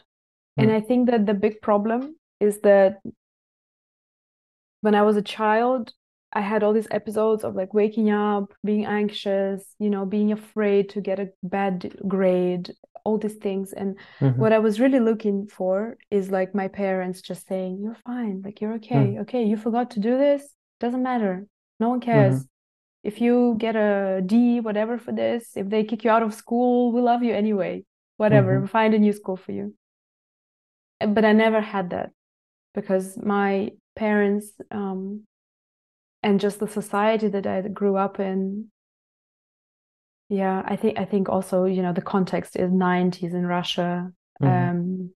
[0.58, 0.64] Mm.
[0.64, 3.00] And I think that the big problem is that
[4.82, 5.92] when I was a child,
[6.38, 10.90] I had all these episodes of like waking up, being anxious, you know, being afraid
[10.90, 13.74] to get a bad grade, all these things.
[13.74, 14.40] And mm-hmm.
[14.40, 18.62] what I was really looking for is like my parents just saying, You're fine, like
[18.62, 19.22] you're okay, mm.
[19.22, 20.48] okay, you forgot to do this,
[20.80, 21.48] doesn't matter.
[21.80, 22.36] No one cares.
[22.36, 23.10] Mm-hmm.
[23.10, 26.92] If you get a D, whatever for this, if they kick you out of school,
[26.92, 27.84] we love you anyway.
[28.18, 28.68] Whatever, mm-hmm.
[28.68, 29.74] find a new school for you.
[31.00, 32.12] But I never had that
[32.76, 35.27] because my parents um,
[36.24, 38.72] and just the society that I grew up in.
[40.30, 44.12] Yeah i think i think also you know the context is 90s in russia.
[44.42, 44.70] Mm-hmm.
[44.70, 45.12] um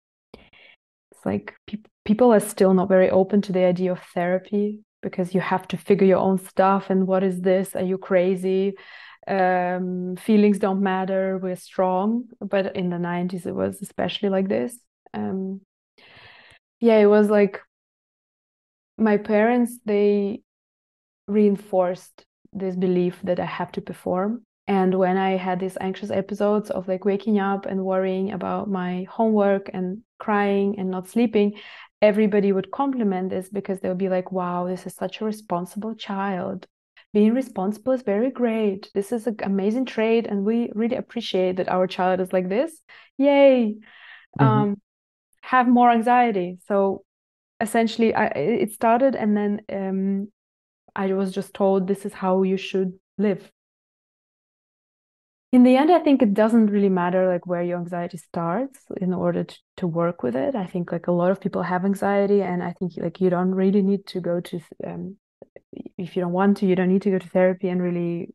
[1.12, 5.34] it's like pe- people are still not very open to the idea of therapy because
[5.34, 7.76] you have to figure your own stuff and what is this?
[7.76, 8.74] Are you crazy?
[9.28, 11.38] Um feelings don't matter.
[11.38, 12.26] We're strong.
[12.40, 14.78] But in the 90s it was especially like this.
[15.14, 15.62] Um
[16.80, 17.62] yeah it was like
[18.98, 20.42] my parents they
[21.30, 26.70] reinforced this belief that i have to perform and when I had these anxious episodes
[26.70, 31.56] of like waking up and worrying about my homework and crying and not sleeping,
[32.04, 35.96] everybody would compliment this because they would be like, wow, this is such a responsible
[35.96, 36.68] child.
[37.14, 38.92] Being responsible is very great.
[38.94, 40.28] This is an amazing trait.
[40.28, 42.80] And we really appreciate that our child is like this.
[43.18, 43.74] Yay.
[44.40, 44.46] Mm-hmm.
[44.46, 44.82] Um,
[45.42, 46.60] have more anxiety.
[46.68, 47.04] So
[47.60, 50.32] essentially, I, it started, and then um,
[50.96, 53.52] I was just told this is how you should live.
[55.52, 59.16] In the end i think it doesn't really matter like where your anxiety starts in
[59.16, 60.56] order to, to work with it.
[60.56, 63.56] I think like a lot of people have anxiety and i think like you don't
[63.56, 65.18] really need to go to um,
[65.98, 68.34] if you don't want to you don't need to go to therapy and really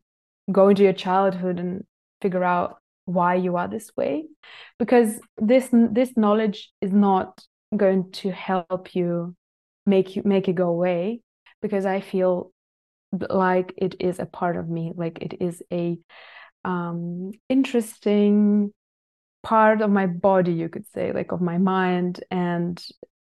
[0.51, 1.85] go into your childhood and
[2.21, 4.25] figure out why you are this way
[4.79, 7.43] because this this knowledge is not
[7.75, 9.35] going to help you
[9.85, 11.21] make you make it go away
[11.61, 12.51] because i feel
[13.29, 15.97] like it is a part of me like it is a
[16.65, 18.73] um, interesting
[19.43, 22.23] part of my body, you could say, like of my mind.
[22.31, 22.83] And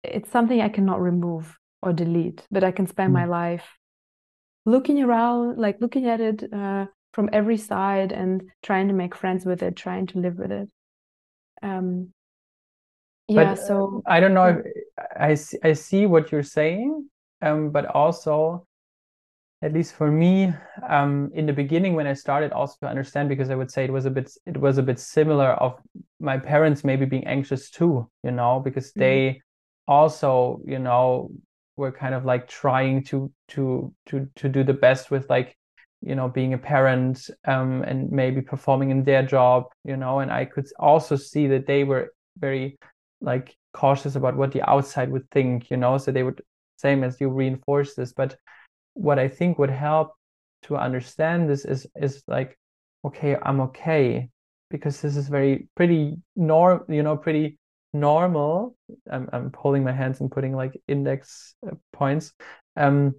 [0.04, 3.14] it's something I cannot remove or delete, but I can spend mm.
[3.14, 3.66] my life
[4.66, 9.46] looking around, like looking at it uh, from every side and trying to make friends
[9.46, 10.70] with it, trying to live with it.
[11.62, 12.12] Um,
[13.28, 14.58] yeah, but, so I don't know if
[15.16, 17.08] I see, I see what you're saying,
[17.42, 18.66] um, but also
[19.62, 20.54] at least for me
[20.88, 23.92] um, in the beginning when i started also to understand because i would say it
[23.92, 25.80] was a bit it was a bit similar of
[26.20, 29.00] my parents maybe being anxious too you know because mm-hmm.
[29.02, 29.42] they
[29.88, 31.30] also you know
[31.76, 35.58] were kind of like trying to to to to do the best with like
[36.02, 40.32] you know being a parent um, and maybe performing in their job you know and
[40.32, 42.78] i could also see that they were very
[43.22, 46.42] like cautious about what the outside would think you know so they would
[46.80, 48.38] same as you reinforce this but
[48.94, 50.14] what I think would help
[50.64, 52.58] to understand this is is like
[53.06, 54.30] okay i'm okay
[54.70, 57.58] because this is very pretty norm you know pretty
[57.94, 58.76] normal.
[59.12, 62.34] I'm, I'm holding my hands and putting like index uh, points
[62.76, 63.16] um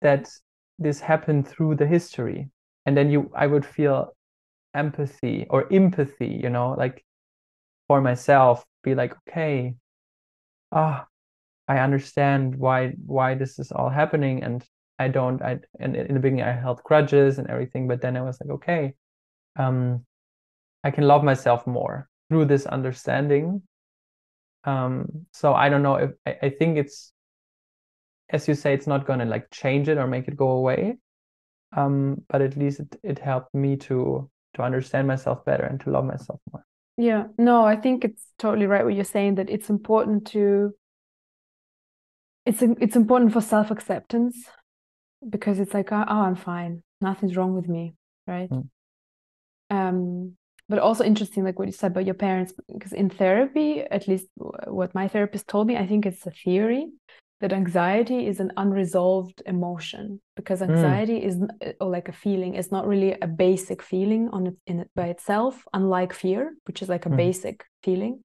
[0.00, 0.30] that
[0.78, 2.50] this happened through the history.
[2.86, 4.14] And then you i would feel
[4.74, 7.04] empathy or empathy you know like
[7.88, 9.74] for myself be like okay
[10.72, 11.06] ah
[11.70, 14.64] i understand why why this is all happening and
[14.98, 18.22] i don't i and in the beginning i held grudges and everything but then i
[18.22, 18.92] was like okay
[19.56, 20.04] um
[20.84, 23.62] i can love myself more through this understanding.
[24.64, 27.12] Um so i don't know if i, I think it's
[28.30, 30.98] as you say it's not going to like change it or make it go away.
[31.76, 35.90] Um but at least it, it helped me to to understand myself better and to
[35.90, 36.64] love myself more.
[36.96, 37.24] Yeah.
[37.38, 40.74] No i think it's totally right what you're saying that it's important to
[42.50, 44.36] it's it's important for self-acceptance
[45.28, 47.94] because it's like oh, i'm fine nothing's wrong with me
[48.26, 48.66] right mm.
[49.70, 50.32] um
[50.68, 54.26] but also interesting like what you said about your parents because in therapy at least
[54.66, 56.86] what my therapist told me i think it's a theory
[57.40, 60.70] that anxiety is an unresolved emotion because hmm.
[60.70, 61.26] anxiety mm.
[61.28, 61.36] is
[61.80, 65.06] or like a feeling is not really a basic feeling on it in it by
[65.14, 67.16] itself unlike fear which is like a mm.
[67.16, 68.22] basic feeling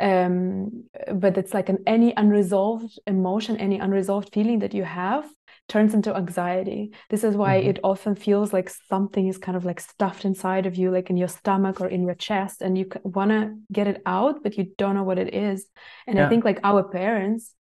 [0.00, 0.84] um,
[1.14, 5.24] but it's like an any unresolved emotion any unresolved feeling that you have
[5.68, 7.70] turns into anxiety this is why mm-hmm.
[7.70, 11.16] it often feels like something is kind of like stuffed inside of you like in
[11.16, 14.72] your stomach or in your chest and you want to get it out but you
[14.78, 15.66] don't know what it is
[16.06, 16.26] and yeah.
[16.26, 17.54] i think like our parents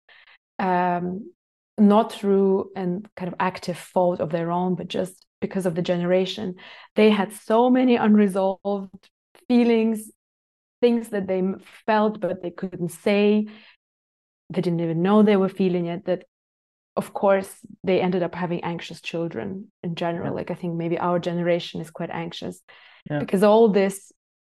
[0.58, 1.30] um,
[1.78, 5.82] not through and kind of active fault of their own, but just because of the
[5.82, 6.54] generation.
[6.94, 9.10] They had so many unresolved
[9.48, 10.10] feelings,
[10.80, 11.42] things that they
[11.86, 13.46] felt but they couldn't say.
[14.50, 16.04] They didn't even know they were feeling it.
[16.04, 16.24] That,
[16.96, 20.34] of course, they ended up having anxious children in general.
[20.34, 22.60] Like I think maybe our generation is quite anxious
[23.10, 23.18] yeah.
[23.18, 24.12] because all this.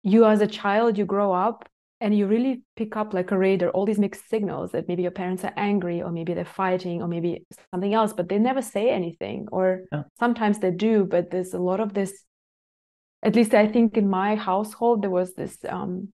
[0.04, 1.68] You as a child, you grow up
[2.00, 5.12] and you really pick up like a radar all these mixed signals that maybe your
[5.12, 8.90] parents are angry or maybe they're fighting or maybe something else but they never say
[8.90, 10.04] anything or yeah.
[10.20, 12.24] sometimes they do but there's a lot of this
[13.24, 16.10] at least i think in my household there was this um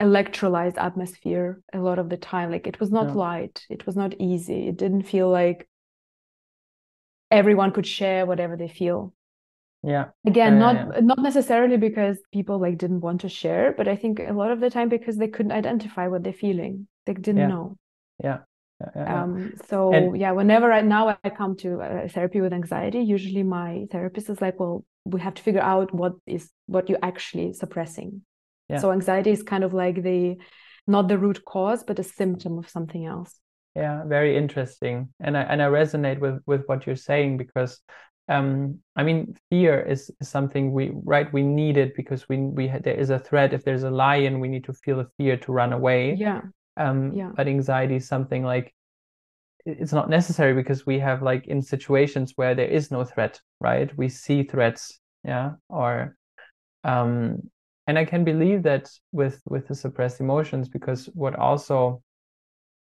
[0.00, 2.50] electrolyzed atmosphere a lot of the time.
[2.50, 3.14] Like it was not yeah.
[3.14, 3.66] light.
[3.68, 4.68] It was not easy.
[4.68, 5.68] It didn't feel like
[7.30, 9.12] everyone could share whatever they feel.
[9.82, 10.06] Yeah.
[10.26, 11.00] Again not yeah.
[11.00, 14.60] not necessarily because people like didn't want to share but i think a lot of
[14.60, 16.86] the time because they couldn't identify what they're feeling.
[17.06, 17.46] They didn't yeah.
[17.46, 17.76] know.
[18.22, 18.38] Yeah
[18.96, 23.42] um so and, yeah whenever right now i come to uh, therapy with anxiety usually
[23.42, 27.52] my therapist is like well we have to figure out what is what you're actually
[27.52, 28.22] suppressing
[28.68, 28.78] yeah.
[28.78, 30.36] so anxiety is kind of like the
[30.86, 33.38] not the root cause but a symptom of something else
[33.74, 37.80] yeah very interesting and i and i resonate with with what you're saying because
[38.30, 42.68] um, I mean, fear is, is, something we right we need it because we we
[42.68, 43.52] there is a threat.
[43.52, 46.14] If there's a lion, we need to feel the fear to run away.
[46.14, 46.42] Yeah.
[46.80, 47.30] Um, yeah.
[47.36, 48.72] But anxiety is something like
[49.66, 53.94] it's not necessary because we have like in situations where there is no threat, right?
[53.98, 56.16] We see threats, yeah, or
[56.82, 57.50] um,
[57.86, 62.02] and I can believe that with with the suppressed emotions because what also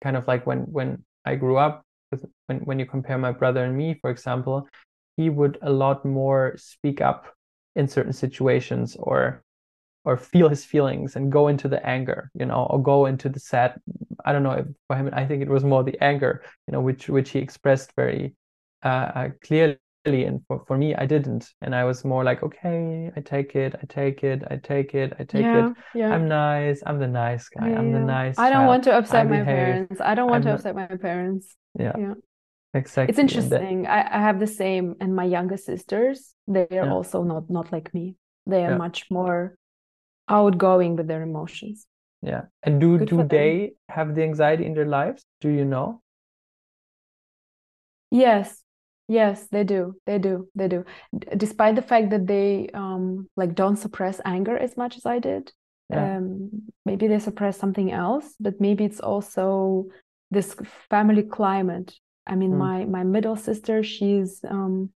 [0.03, 3.65] kind of like when when I grew up with when when you compare my brother
[3.65, 4.69] and me, for example,
[5.17, 7.27] he would a lot more speak up
[7.77, 9.45] in certain situations or
[10.07, 13.41] or feel his feelings and go into the anger you know or go into the
[13.41, 13.75] sad
[14.25, 16.81] i don't know if for him i think it was more the anger you know
[16.81, 18.35] which which he expressed very
[18.85, 19.79] uh, uh, clearly.
[20.07, 21.51] And for, for me i didn't.
[21.63, 25.13] And i was more like okay i take it i take it i take it
[25.19, 25.77] i take yeah, it.
[25.97, 26.15] Yeah.
[26.15, 28.69] i'm nice i'm the nice guy yeah, i'm the nice i don't child.
[28.69, 29.47] want to upset I my behave.
[29.47, 30.01] parents.
[30.01, 31.57] I don't want I'm to upset my parents.
[31.77, 32.15] Yeah yeah.
[32.73, 33.11] Exactly.
[33.11, 33.83] It's interesting.
[33.83, 34.13] That...
[34.13, 37.93] I, I have the same and my younger sisters they are also not not like
[37.93, 38.15] me.
[38.47, 39.59] They are much more
[40.29, 41.87] outgoing with their emotions.
[42.23, 42.43] Yeah.
[42.63, 45.25] And do Good do they have the anxiety in their lives?
[45.41, 46.03] Do you know?
[48.11, 48.63] Yes.
[49.09, 49.95] Yes they do.
[50.07, 50.49] They do.
[50.55, 50.85] They do.
[51.37, 55.53] Despite the fact that they um like don't suppress anger as much as i did
[55.91, 56.17] yeah.
[56.17, 56.51] um
[56.85, 59.87] maybe they suppress something else but maybe it's also
[60.31, 60.57] this
[60.91, 61.95] family climate.
[62.27, 62.59] I mean, mm.
[62.59, 64.91] my my middle sister, she's um,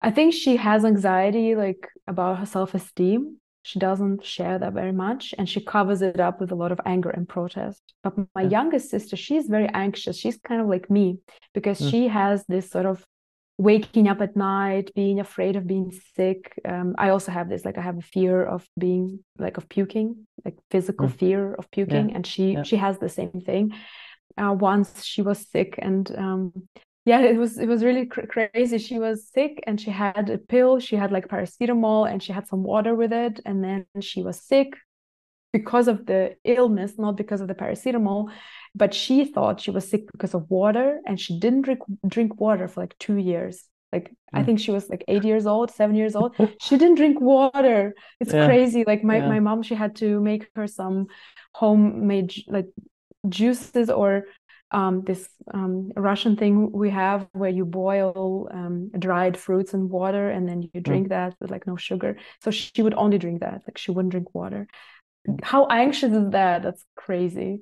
[0.00, 3.39] I think she has anxiety like about her self-esteem.
[3.62, 6.80] She doesn't share that very much and she covers it up with a lot of
[6.86, 7.82] anger and protest.
[8.02, 8.48] But my yeah.
[8.48, 10.16] youngest sister, she's very anxious.
[10.16, 11.18] She's kind of like me
[11.52, 11.90] because mm.
[11.90, 13.04] she has this sort of
[13.58, 16.58] waking up at night, being afraid of being sick.
[16.66, 20.26] Um, I also have this, like I have a fear of being like of puking,
[20.44, 21.18] like physical mm.
[21.18, 22.08] fear of puking.
[22.08, 22.16] Yeah.
[22.16, 22.62] And she yeah.
[22.62, 23.74] she has the same thing
[24.38, 26.52] uh, once she was sick and um,
[27.04, 28.78] yeah it was it was really cr crazy.
[28.78, 30.78] She was sick and she had a pill.
[30.80, 33.40] She had like paracetamol and she had some water with it.
[33.44, 34.74] And then she was sick
[35.52, 38.30] because of the illness not because of the paracetamol.
[38.74, 42.68] But she thought she was sick because of water and she didn't drink, drink water
[42.68, 43.64] for like two years.
[43.92, 44.14] Like mm.
[44.34, 46.36] i think she was like eight years old seven years old.
[46.60, 47.94] She didn't drink water.
[48.20, 48.46] It's yeah.
[48.46, 48.84] crazy.
[48.86, 49.28] Like my, yeah.
[49.28, 51.06] my mom she had to make her some
[51.54, 52.68] homemade like
[53.28, 54.24] juices or
[54.72, 60.30] um, this um, Russian thing we have where you boil um, dried fruits in water
[60.30, 60.82] and then you mm.
[60.82, 61.10] drink mm.
[61.10, 62.16] that with like no sugar.
[62.42, 64.68] So she would only drink that, like she wouldn't drink water.
[65.28, 65.42] Mm.
[65.42, 66.62] How anxious is that?
[66.62, 67.60] That's crazy.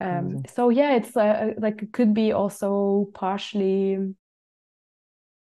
[0.00, 4.14] Um, so yeah, it's uh, uh, like it could be also partially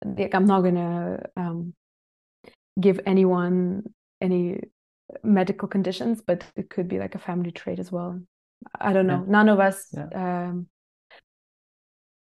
[0.05, 1.75] like I'm not gonna um,
[2.81, 3.85] give anyone
[4.21, 4.61] any
[5.23, 8.21] medical conditions, but it could be like a family trait as well.
[8.81, 9.25] I don't know.
[9.25, 9.33] Yeah.
[9.33, 10.49] None of us yeah.
[10.49, 10.67] um,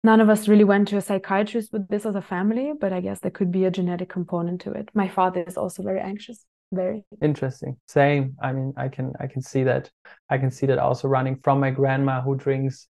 [0.05, 3.01] none of us really went to a psychiatrist with this as a family, but I
[3.01, 4.91] guess there could be a genetic component to it.
[4.95, 6.45] My father is also very anxious.
[6.73, 7.77] Very interesting.
[7.87, 8.37] Same.
[8.43, 9.89] I mean, I can I can see that.
[10.29, 12.89] I can see that also running from my grandma who drinks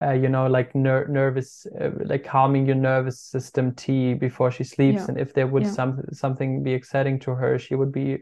[0.00, 4.62] uh, you know, like ner- nervous, uh, like calming your nervous system tea before she
[4.62, 5.00] sleeps.
[5.00, 5.06] Yeah.
[5.08, 5.72] And if there would yeah.
[5.72, 8.18] some something be exciting to her, she would be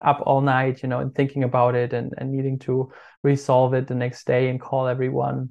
[0.00, 2.90] up all night, you know, and thinking about it and, and needing to
[3.22, 5.50] resolve it the next day and call everyone.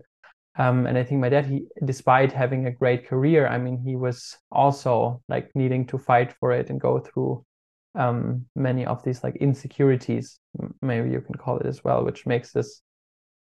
[0.58, 3.95] Um, and I think my dad, he, despite having a great career, I mean, he
[3.95, 7.45] was also like needing to fight for it and go through
[7.95, 10.39] um, many of these like insecurities,
[10.82, 12.82] maybe you can call it as well, which makes this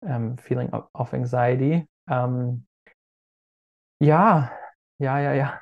[0.08, 1.86] um, feeling of, of anxiety.
[2.10, 2.62] Um,
[4.00, 4.50] yeah,
[4.98, 5.54] yeah, yeah, yeah.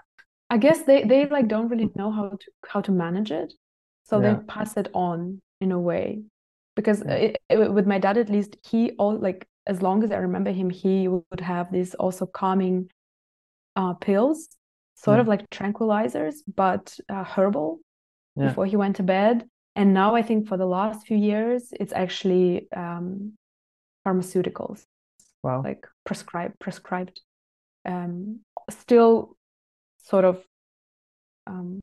[0.49, 3.53] I guess they they like don't really know how to how to manage it,
[4.05, 4.35] so yeah.
[4.35, 6.23] they pass it on in a way.
[6.77, 10.17] Because it, it, with my dad, at least, he all like as long as I
[10.17, 12.91] remember him, he would have these also calming
[13.75, 14.49] uh, pills,
[14.95, 15.23] sort yeah.
[15.23, 17.81] of like tranquilizers, but uh, herbal
[18.37, 18.49] yeah.
[18.49, 19.49] before he went to bed.
[19.75, 23.33] And now I think for the last few years, it's actually um,
[24.07, 24.85] pharmaceuticals.
[25.43, 25.63] Wow.
[25.63, 27.21] Like prescribed, prescribed.
[27.85, 28.41] Um,
[28.71, 29.37] still
[30.03, 30.43] sort of
[31.47, 31.81] um,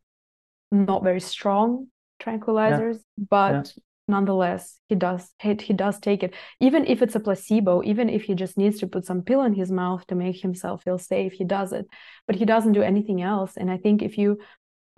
[0.72, 1.88] not very strong
[2.22, 3.26] tranquilizers, yeah.
[3.30, 3.74] but
[4.08, 8.24] nonetheless he does he, he does take it even if it's a placebo even if
[8.24, 11.34] he just needs to put some pill in his mouth to make himself feel safe
[11.34, 11.86] he does it
[12.28, 14.38] but he doesn't do anything else and i think if you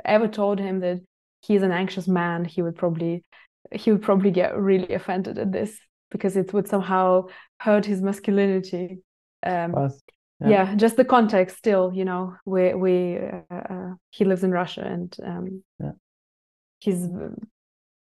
[0.03, 0.99] ever told him that
[1.41, 3.23] he's an anxious man he would probably
[3.71, 5.77] he would probably get really offended at this
[6.09, 7.25] because it would somehow
[7.59, 8.99] hurt his masculinity
[9.45, 9.73] um,
[10.41, 10.49] yeah.
[10.49, 10.75] yeah.
[10.75, 15.15] just the context still you know we we uh, uh, he lives in russia and
[15.23, 15.91] um, yeah.
[16.79, 17.07] he's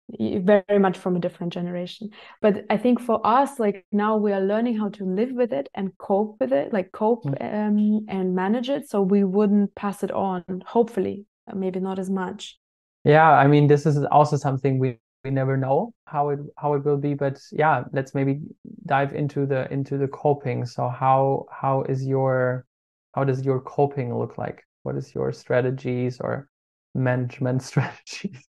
[0.09, 2.09] very much from a different generation.
[2.41, 5.69] But i think for us like now we are learning how to live with it
[5.73, 7.35] and cope with it like cope mm.
[7.41, 8.89] um, and manage it.
[8.89, 12.57] So we wouldn't pass it on hopefully uh, maybe not as much.
[13.03, 16.85] Yeah i mean this is also something we we never know how it how it
[16.85, 17.15] will be.
[17.15, 18.41] But yeah let's maybe
[18.85, 20.65] dive into the into the coping.
[20.65, 22.65] So how how is your
[23.13, 24.63] how does your coping look like?
[24.83, 26.47] What is your strategies or
[26.93, 28.45] management strategies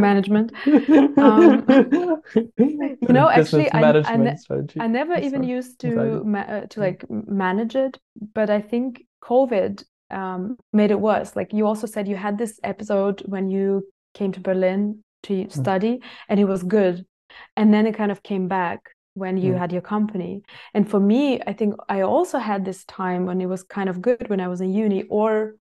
[0.00, 0.52] management.
[1.18, 1.64] Um,
[2.56, 4.36] you know, actually, I, I, ne
[4.78, 7.98] I, never even used to uh, to like manage it,
[8.34, 11.34] but I think COVID um, made it worse.
[11.34, 15.52] Like you also said, you had this episode when you came to Berlin to mm.
[15.52, 17.06] study, and it was good,
[17.56, 18.80] and then it kind of came back
[19.14, 19.58] when you mm.
[19.58, 20.42] had your company.
[20.74, 24.02] And for me, I think I also had this time when it was kind of
[24.02, 25.56] good when I was in uni, or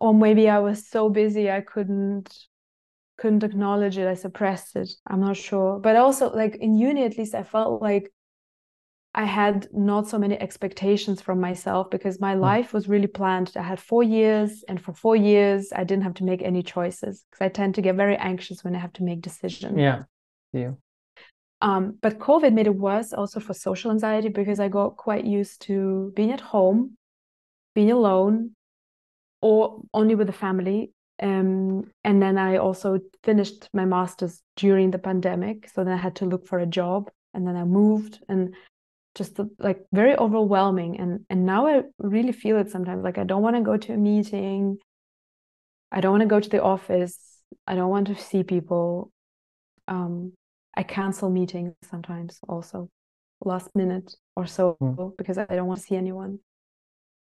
[0.00, 2.36] or maybe I was so busy I couldn't
[3.18, 4.06] couldn't acknowledge it.
[4.06, 4.90] I suppressed it.
[5.06, 5.80] I'm not sure.
[5.80, 8.12] But also like in uni at least I felt like
[9.14, 12.40] I had not so many expectations from myself because my mm.
[12.40, 13.52] life was really planned.
[13.56, 17.24] I had four years, and for four years, I didn't have to make any choices
[17.28, 19.78] because I tend to get very anxious when I have to make decisions.
[19.78, 20.04] Yeah.
[20.52, 20.72] Yeah.
[21.60, 25.62] Um, but COVID made it worse also for social anxiety because I got quite used
[25.62, 26.96] to being at home,
[27.74, 28.54] being alone,
[29.40, 30.92] or only with the family.
[31.20, 35.68] Um, and then I also finished my master's during the pandemic.
[35.68, 38.54] So then I had to look for a job and then I moved and
[39.14, 41.00] just like very overwhelming.
[41.00, 43.94] And, and now I really feel it sometimes like I don't want to go to
[43.94, 44.78] a meeting.
[45.90, 47.18] I don't want to go to the office.
[47.66, 49.10] I don't want to see people.
[49.88, 50.34] Um,
[50.76, 52.88] I cancel meetings sometimes also
[53.44, 55.16] last minute or so mm.
[55.16, 56.38] because I don't want to see anyone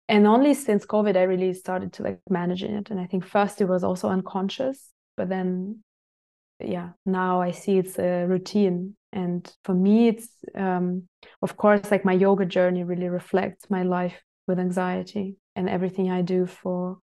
[0.09, 2.89] and only since covid i really started to like managing it.
[2.89, 5.83] And i think first it was also unconscious but then
[6.59, 8.95] yeah now i see it's a routine.
[9.11, 11.07] And for me it's um
[11.41, 16.21] of course like my yoga journey really reflects my life with anxiety and everything I
[16.21, 16.97] do for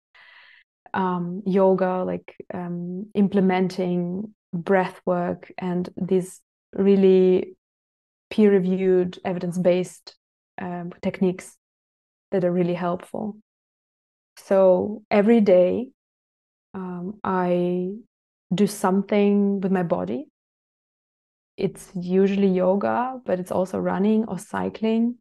[0.95, 6.41] um, yoga, like um, implementing breath work and these
[6.73, 7.57] really
[8.31, 10.17] peer reviewed, evidence based
[10.61, 11.57] um, techniques
[12.35, 13.37] that are really helpful.
[14.37, 15.91] So every day,
[16.75, 17.93] um, I
[18.53, 20.27] do something with my body.
[21.57, 25.15] It's usually yoga, but it's also running or cycling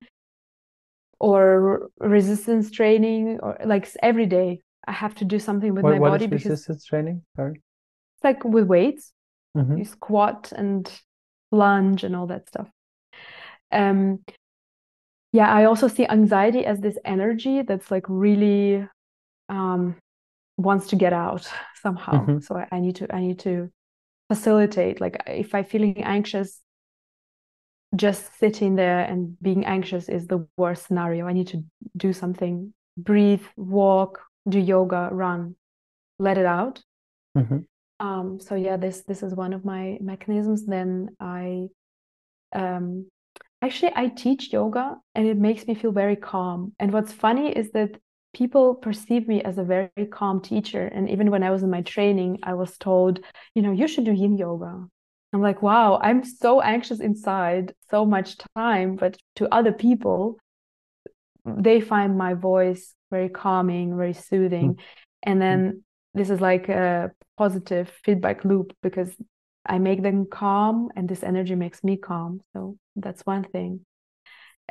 [1.19, 5.99] or resistance training or like every day I have to do something with what, my
[5.99, 7.21] what body is because resistance training?
[7.35, 7.61] Sorry.
[8.17, 9.13] it's like with weights.
[9.55, 9.77] Mhm.
[9.77, 10.91] You squat and
[11.51, 12.69] lunge and all that stuff.
[13.71, 14.25] Um
[15.33, 18.87] yeah, I also see anxiety as this energy that's like really
[19.49, 19.95] um
[20.57, 22.25] wants to get out somehow.
[22.25, 22.43] Mhm.
[22.43, 23.69] So I, I need to I need to
[24.29, 25.01] facilitate.
[25.01, 26.61] Like if I'm feeling anxious,
[27.95, 31.27] just sitting there and being anxious is the worst scenario.
[31.27, 31.63] I need to
[31.97, 35.55] do something, breathe, walk, do yoga, run,
[36.19, 36.81] let it out.
[37.37, 37.65] Mhm.
[37.99, 40.65] Um, so yeah, this this is one of my mechanisms.
[40.65, 41.67] Then I
[42.53, 43.07] um,
[43.63, 46.73] actually I teach yoga and it makes me feel very calm.
[46.79, 47.97] And what's funny is that
[48.33, 50.85] people perceive me as a very calm teacher.
[50.85, 53.19] And even when I was in my training, I was told,
[53.55, 54.85] you know, you should do yin yoga.
[55.31, 60.37] I'm like, wow, I'm so anxious inside so much time, but to other people,
[61.45, 64.73] they find my voice very calming, very soothing.
[64.73, 64.79] Hmm.
[65.23, 66.19] And then hmm.
[66.19, 69.09] this is like a positive feedback loop because
[69.65, 72.41] I make them calm and this energy makes me calm.
[72.53, 73.85] So that's one thing.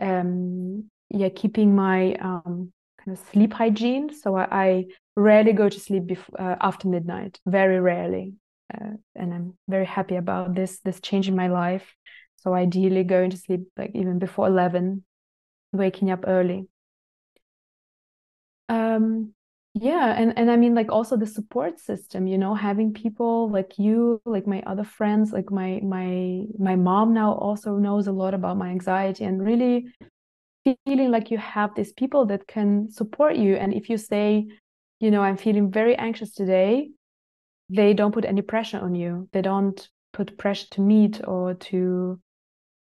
[0.00, 4.14] Um, yeah, keeping my um, kind of sleep hygiene.
[4.14, 4.84] So I, I
[5.16, 8.34] rarely go to sleep before, uh, after midnight, very rarely.
[8.72, 11.94] Uh, and I'm very happy about this, this change in my life.
[12.36, 15.04] So ideally going to sleep like even before 11,
[15.72, 16.66] waking up early.
[18.68, 19.34] Um,
[19.74, 23.78] yeah, and and I mean like also the support system, you know, having people like
[23.78, 28.34] you, like my other friends, like my my my mom now also knows a lot
[28.34, 29.86] about my anxiety and really
[30.86, 33.56] feeling like you have these people that can support you.
[33.56, 34.46] And if you say,
[35.00, 36.90] you know, I'm feeling very anxious today,
[37.70, 39.28] they don't put any pressure on you.
[39.32, 42.20] They don't put pressure to meet or to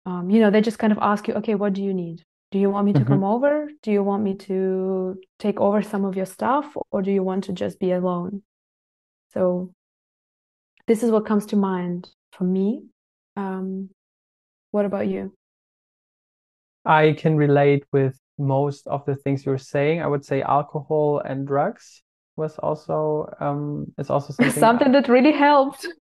[0.05, 2.23] um, you know, they just kind of ask you, okay, what do you need?
[2.51, 3.07] Do you want me to Mhm.
[3.07, 3.69] come over?
[3.83, 6.75] Do you want me to take over some of your stuff?
[6.91, 8.43] Or do you want to just be alone?
[9.29, 9.73] So
[10.87, 12.89] this is what comes to mind for me.
[13.35, 13.89] Um,
[14.71, 15.35] what about you?
[16.85, 20.01] I can relate with most of the things you're saying.
[20.01, 22.01] I would say alcohol and drugs
[22.39, 25.87] was also um is also something Something that really helped.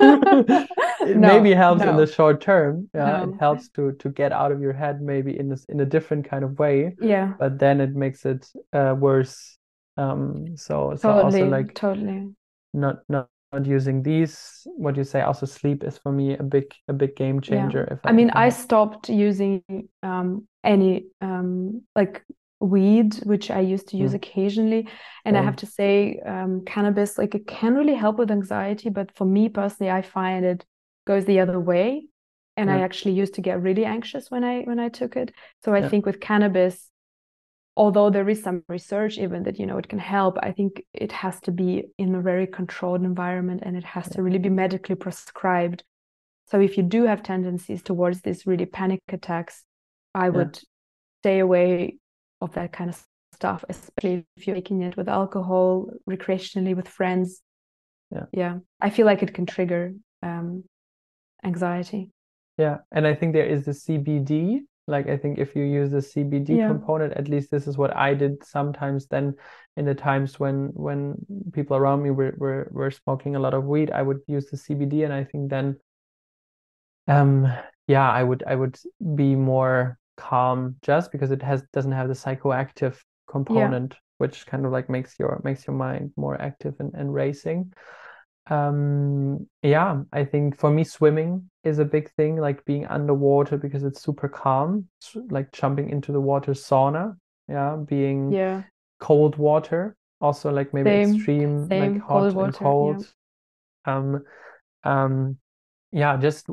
[0.00, 0.70] it
[1.14, 2.88] No, maybe helps in the short term.
[2.94, 5.84] Yeah, it helps to to get out of your head maybe in this in a
[5.86, 9.58] different kind of way, Yeah, but then it makes it uh, worse.
[9.96, 12.34] Um, so so also like totally.
[12.74, 14.66] not not not using these.
[14.76, 17.72] What you say, also sleep is for me a big a big game Yeah.
[17.72, 17.84] changer.
[17.90, 19.62] If I I mean, I I stopped using
[20.02, 22.24] um, any um, like
[22.64, 24.14] weed, which I used to use Mm.
[24.14, 24.88] occasionally.
[25.24, 29.14] And I have to say, um, cannabis, like it can really help with anxiety, but
[29.16, 30.64] for me personally, I find it
[31.06, 32.08] goes the other way.
[32.56, 35.32] And I actually used to get really anxious when I when I took it.
[35.64, 36.90] So I yeah, think with cannabis,
[37.76, 41.12] although there is some research even that you know it can help, I think it
[41.12, 44.94] has to be in a very controlled environment and it has to really be medically
[44.94, 45.84] prescribed.
[46.48, 49.64] So if you do have tendencies towards these really panic attacks,
[50.14, 50.60] I would
[51.22, 51.98] stay away
[52.40, 57.42] of that kind of stuff, especially if you're making it with alcohol, recreationally with friends.
[58.10, 58.26] yeah.
[58.32, 60.64] Yeah, I feel like it can trigger um,
[61.44, 62.10] anxiety.
[62.58, 64.62] Yeah, and I think there is the CBD.
[64.86, 67.96] Like I think if you use the CBD Yeah, component, at least this is what
[67.96, 69.34] I did sometimes then
[69.76, 71.16] in the times when when
[71.52, 74.56] people around me were were, were smoking a lot of weed, I would use the
[74.58, 75.80] CBD and I think then
[77.08, 77.46] um
[77.86, 78.78] yeah, I would I would
[79.14, 84.64] be more calm just because it has doesn't have the psychoactive yeah, component, which kind
[84.66, 87.72] of like makes your makes your mind more active and, and racing.
[88.46, 93.84] Um, yeah, I think for me, swimming is a big thing, like being underwater because
[93.84, 94.86] it's super calm,
[95.30, 97.16] like jumping into the water sauna,
[97.48, 98.62] yeah, being yeah.
[99.00, 102.00] cold water, also like maybe Same, extreme, like same.
[102.00, 102.52] Cold hot and water.
[102.52, 103.12] Yeah, cold.
[103.86, 104.22] Um,
[104.84, 105.38] um,
[105.92, 106.46] yeah, just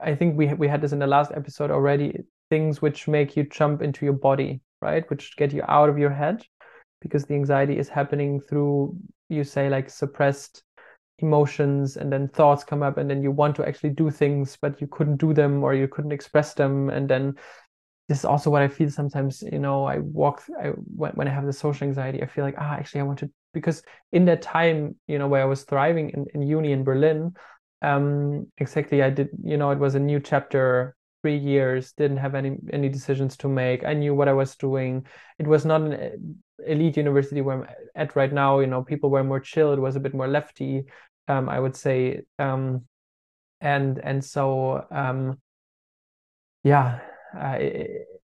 [0.00, 2.20] I think we we had this in the last episode already,
[2.52, 5.08] things which make you jump into your body, right?
[5.08, 6.44] Which get you out of your head
[7.00, 8.94] because the anxiety is happening through,
[9.30, 10.62] you say, like suppressed
[11.20, 14.80] emotions and then thoughts come up and then you want to actually do things but
[14.82, 17.34] you couldn't do them or you couldn't express them and then
[18.08, 19.40] this is also what I feel sometimes.
[19.40, 22.74] You know, I walk I when, I have the social anxiety, I feel like ah,
[22.74, 26.26] actually, I want to because in that time, you know, where I was thriving in,
[26.34, 27.34] in uni in Berlin,
[27.80, 29.30] um, exactly, I did.
[29.42, 30.94] You know, it was a new chapter.
[31.22, 33.84] Three years, didn't have any any decisions to make.
[33.84, 35.06] I knew what I was doing.
[35.38, 38.58] It was not an elite university where I'm at right now.
[38.58, 39.72] You know, people were more chill.
[39.72, 40.84] It was a bit more lefty,
[41.28, 42.22] um, I would say.
[42.38, 42.86] Um,
[43.60, 45.38] and and so um,
[46.64, 47.00] yeah,
[47.34, 47.86] I,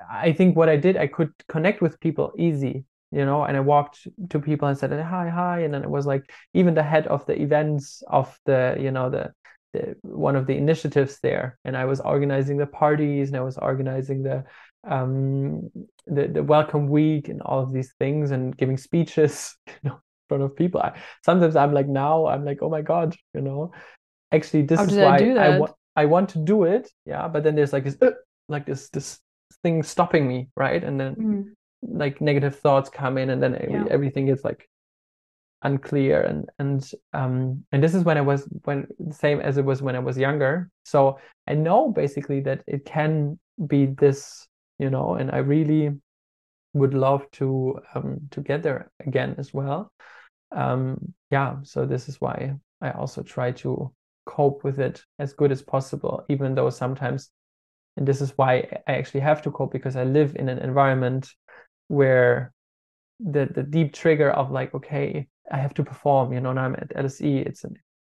[0.09, 3.59] I think what I did, I could connect with people easy, you know, and I
[3.59, 5.59] walked to people and said, hi, hi.
[5.61, 9.09] And then it was like, even the head of the events of the, you know,
[9.09, 9.33] the,
[9.74, 11.57] the one of the initiatives there.
[11.65, 14.43] And I was organizing the parties and I was organizing the,
[14.88, 15.69] um,
[16.07, 20.28] the, the welcome week and all of these things and giving speeches, you know, in
[20.30, 20.82] front of people.
[20.82, 23.72] I, sometimes I'm like, now I'm like, oh my God, you know,
[24.32, 26.89] actually, this How is why I, I, wa- I want to do it.
[27.05, 27.28] Yeah.
[27.28, 28.11] But then there's like this, uh,
[28.49, 29.19] like this this
[29.63, 31.45] thing stopping me right and then mm.
[31.84, 33.86] like negative thoughts come in and then yeah.
[33.89, 34.67] everything gets like
[35.64, 36.22] unclear.
[36.22, 39.95] And and um and this is when i was when same as it was when
[39.95, 40.70] i was younger.
[40.84, 44.47] So i know basically that it can be this
[44.80, 45.91] you know and i really
[46.74, 49.91] would love to um to get there again as well.
[50.51, 53.93] Um yeah so this is why i also try to
[54.26, 57.32] cope with it as good as possible even though sometimes
[57.97, 61.30] and this is why I actually have to cope because I live in an environment
[61.88, 62.53] where
[63.20, 66.75] the the deep trigger of like okay I have to perform you know now I'm
[66.75, 67.75] at LSE it's an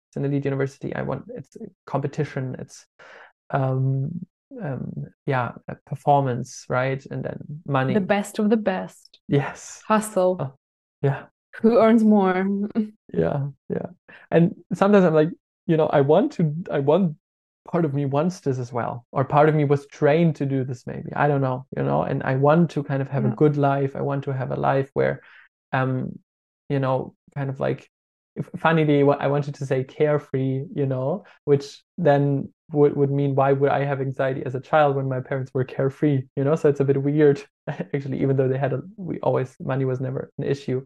[0.08, 1.56] it's an elite university I want it's
[1.86, 2.86] competition it's
[3.50, 4.26] um
[4.62, 5.52] um yeah
[5.86, 7.94] performance right and then money.
[7.94, 9.18] The best of the best.
[9.28, 9.82] Yes.
[9.86, 10.36] Hustle.
[10.40, 10.52] Oh,
[11.02, 11.24] yeah.
[11.62, 12.46] Who earns more?
[13.12, 13.86] Yeah yeah.
[14.32, 15.30] And sometimes I'm like
[15.66, 17.16] you know I want to I want
[17.64, 20.64] part of me wants this as well or part of me was trained to do
[20.64, 23.32] this maybe i don't know you know and i want to kind of have yeah.
[23.32, 25.22] a good life i want to have a life where
[25.72, 26.12] um
[26.68, 27.88] you know kind of like
[28.56, 33.52] funnily what i wanted to say carefree you know which then would, would mean why
[33.52, 36.56] would i have anxiety as a child when my parents were carefree you know?
[36.56, 40.00] So it's a bit weird actually even though they had a we always money was
[40.00, 40.84] never an issue.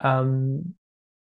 [0.00, 0.74] Um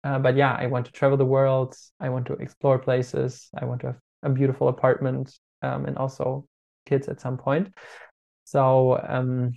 [0.03, 1.75] uh, but yeah i want to travel the world.
[1.99, 3.49] I want to explore places.
[3.57, 6.45] I want to have a beautiful apartment um, and also
[6.85, 7.73] kids at some point.
[8.45, 9.53] So um,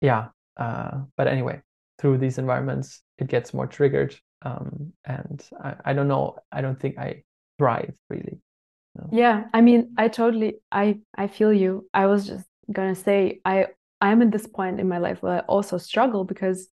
[0.00, 1.62] yeah, uh, but anyway,
[2.02, 6.36] through these environments, it gets more triggered, um, and I, I don't know.
[6.52, 7.22] I don't think I
[7.58, 8.40] thrive really.
[8.94, 9.08] No.
[9.10, 11.88] Yeah, I mean, I totally, I I feel you.
[11.94, 13.68] I was just gonna say, I
[14.02, 16.68] I'm at this point in my life where I also struggle because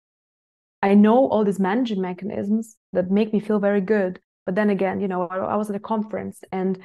[0.82, 5.00] I know all these managing mechanisms that make me feel very good, but then again
[5.00, 6.80] you know I, was at a conference and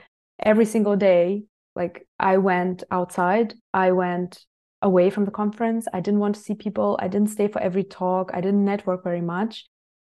[0.45, 4.45] every single day like i went outside i went
[4.83, 7.85] away from the conference i didn't want to see people i didn't stay for every
[7.85, 9.67] talk i didn't network very much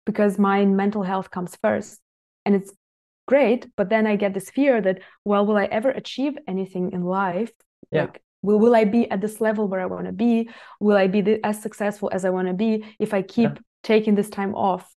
[0.07, 2.01] because my mental health comes first
[2.45, 2.73] and it's
[3.29, 7.05] great but then i get this fear that well will i ever achieve anything in
[7.05, 7.53] life
[7.91, 8.03] yeah.
[8.03, 10.49] like will, will i be at this level where i want to be
[10.81, 13.63] will i be the, as successful as i want to be if i keep yeah.
[13.83, 14.95] taking this time off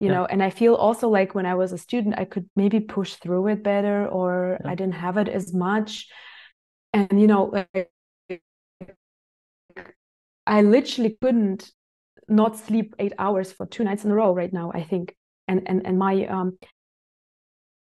[0.00, 0.14] you yeah.
[0.14, 3.14] know and i feel also like when i was a student i could maybe push
[3.14, 4.70] through it better or yeah.
[4.70, 6.08] i didn't have it as much
[6.92, 7.90] and you know like,
[10.46, 11.70] i literally couldn't
[12.28, 15.14] not sleep eight hours for two nights in a row right now i think
[15.48, 16.58] and and and my um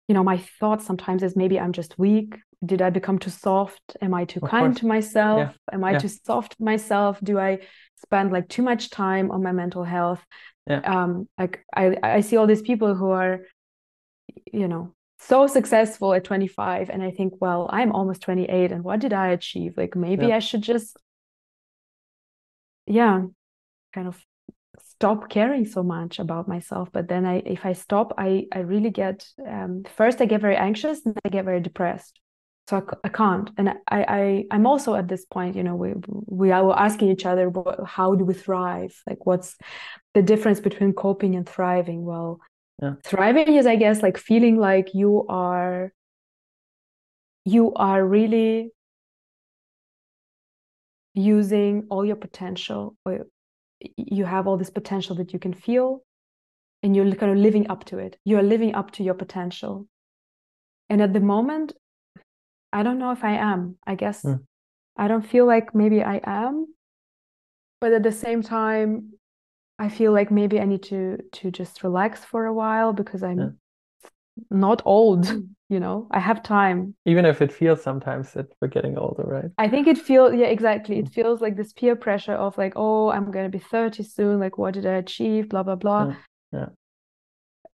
[0.08, 2.36] you know my thoughts sometimes is maybe i'm just weak
[2.66, 4.80] did i become too soft am i too of kind course.
[4.80, 5.76] to myself yeah.
[5.76, 7.60] am i too soft myself do i
[7.98, 10.24] spend like too much time on my mental health
[10.70, 10.80] yeah.
[10.80, 13.42] um like i i see all these people who are
[14.52, 19.00] you know so successful at 25 and i think well i'm almost 28 and what
[19.00, 20.36] did i achieve like maybe yeah.
[20.36, 20.98] i should just
[22.88, 23.22] yeah
[23.94, 24.20] kind of
[24.90, 28.90] stop caring so much about myself but then i if i stop i i really
[28.90, 32.20] get um first i get very anxious and i get very depressed.
[32.70, 33.50] So I, I can't.
[33.58, 35.94] And I, I i'm also at this point you know we
[36.28, 37.52] we are asking each other
[37.86, 38.96] how do we thrive?
[39.06, 39.58] Like what's
[40.14, 42.06] the difference between coping and thriving?
[42.06, 42.40] Well
[42.82, 42.94] yeah.
[43.04, 45.94] thriving is i guess like feeling like you are
[47.46, 48.72] you are really
[51.14, 53.26] using all your potential or
[53.98, 56.02] you have all this potential that you can feel
[56.82, 59.88] and you're kind of living up to it you're living up to your potential
[60.90, 61.74] and at the moment
[62.74, 63.78] I don't know if I am.
[63.86, 64.42] I guess mm.
[64.98, 66.74] I don't feel like maybe I am.
[67.80, 69.14] But at the same time,
[69.78, 73.40] I feel like maybe I need to to just relax for a while because I'm
[73.40, 73.50] yeah.
[74.50, 75.26] Not old
[75.70, 76.96] you know i have time.
[77.06, 79.52] Even if it feels sometimes that we're getting older right?
[79.58, 81.00] I think it feels yeah exactly.
[81.00, 81.14] It mm.
[81.14, 84.58] feels like this peer pressure of like oh i'm going to be 30 soon like
[84.58, 85.50] what did i achieve?
[85.50, 86.08] Blah blah blah.
[86.08, 86.70] Yeah, yeah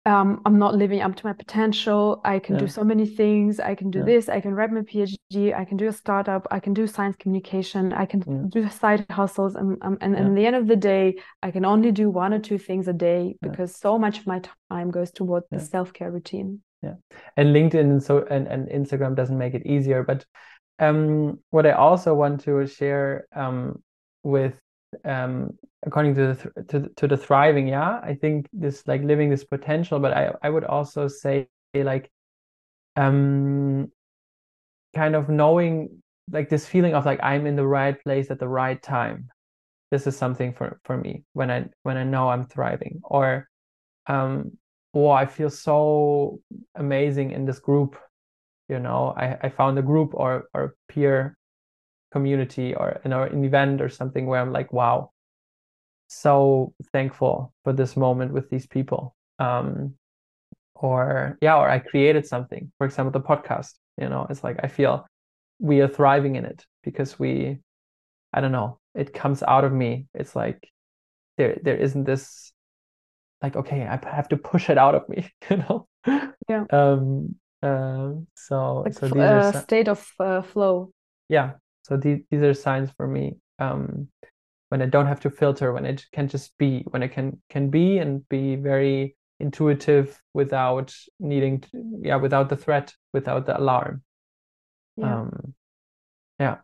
[0.07, 2.21] um, I'm not living up to my potential.
[2.23, 2.61] I can yeah.
[2.61, 3.59] do so many things.
[3.59, 4.05] I can do yeah.
[4.05, 4.29] this.
[4.29, 5.53] I can write my PhD.
[5.53, 6.47] I can do a startup.
[6.49, 7.91] I can do science communication.
[7.91, 8.61] I can yeah.
[8.61, 9.55] do side hustles.
[9.55, 12.33] And, um, and, and, at the end of the day, I can only do one
[12.33, 14.41] or two things a day because so much of my
[14.71, 16.61] time goes toward the self care routine.
[16.81, 16.95] Yeah,
[17.35, 20.03] and LinkedIn and so and, and Instagram doesn't make it easier.
[20.03, 20.25] But
[20.79, 23.83] um, what I also want to share um,
[24.23, 24.53] with
[25.05, 25.51] um,
[25.85, 29.99] according to the to, to the thriving yeah i think this like living this potential
[29.99, 32.09] but i i would also say like
[32.95, 33.91] um
[34.95, 38.47] kind of knowing like this feeling of like i'm in the right place at the
[38.47, 39.29] right time.
[39.91, 42.99] This is something for for me when i when i know i'm thriving.
[43.03, 43.47] Or
[44.07, 44.57] um
[44.93, 46.39] oh i feel so
[46.75, 47.97] amazing in this group
[48.69, 49.13] you know?
[49.15, 51.38] I i found a group or or peer
[52.11, 55.11] community or know an event or something where i'm like wow
[56.07, 59.15] so thankful for this moment with these people.
[59.39, 59.95] Um
[60.73, 64.67] or yeah or i created something for example the podcast you know it's like i
[64.67, 65.07] feel
[65.59, 67.57] we are thriving in it because we
[68.31, 70.07] i don't know it comes out of me.
[70.13, 70.69] It's like
[71.37, 72.51] there there isn't this
[73.43, 75.87] like okay i have to push it out of me you know?
[76.49, 76.65] Yeah.
[76.71, 80.91] Um uh, so like so these uh, are state of uh, flow.
[81.27, 81.53] Yeah
[81.88, 84.07] so these, these are signs for me um
[84.69, 87.69] when I don't have to filter, when it can just be, when it can can
[87.69, 91.69] be and be very intuitive without needing to,
[92.01, 94.01] yeah, without the threat, without the alarm.
[94.97, 95.21] Yeah.
[95.21, 95.53] Um,
[96.39, 96.57] yeah.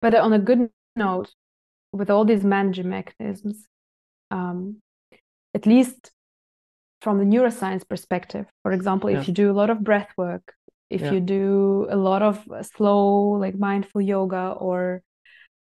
[0.00, 1.32] But on a good note,
[1.92, 3.66] with all these managing mechanisms,
[4.30, 4.80] um,
[5.54, 6.10] at least
[7.00, 9.24] from the neuroscience perspective, for example, if yeah.
[9.26, 10.54] you do a lot of breath work,
[10.90, 11.12] if yeah.
[11.12, 15.02] you do a lot of slow, like mindful yoga or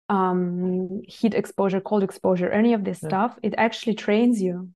[0.10, 3.10] um, heat exposure, cold exposure, any of this yeah.
[3.10, 4.70] stuff, it actually trains you.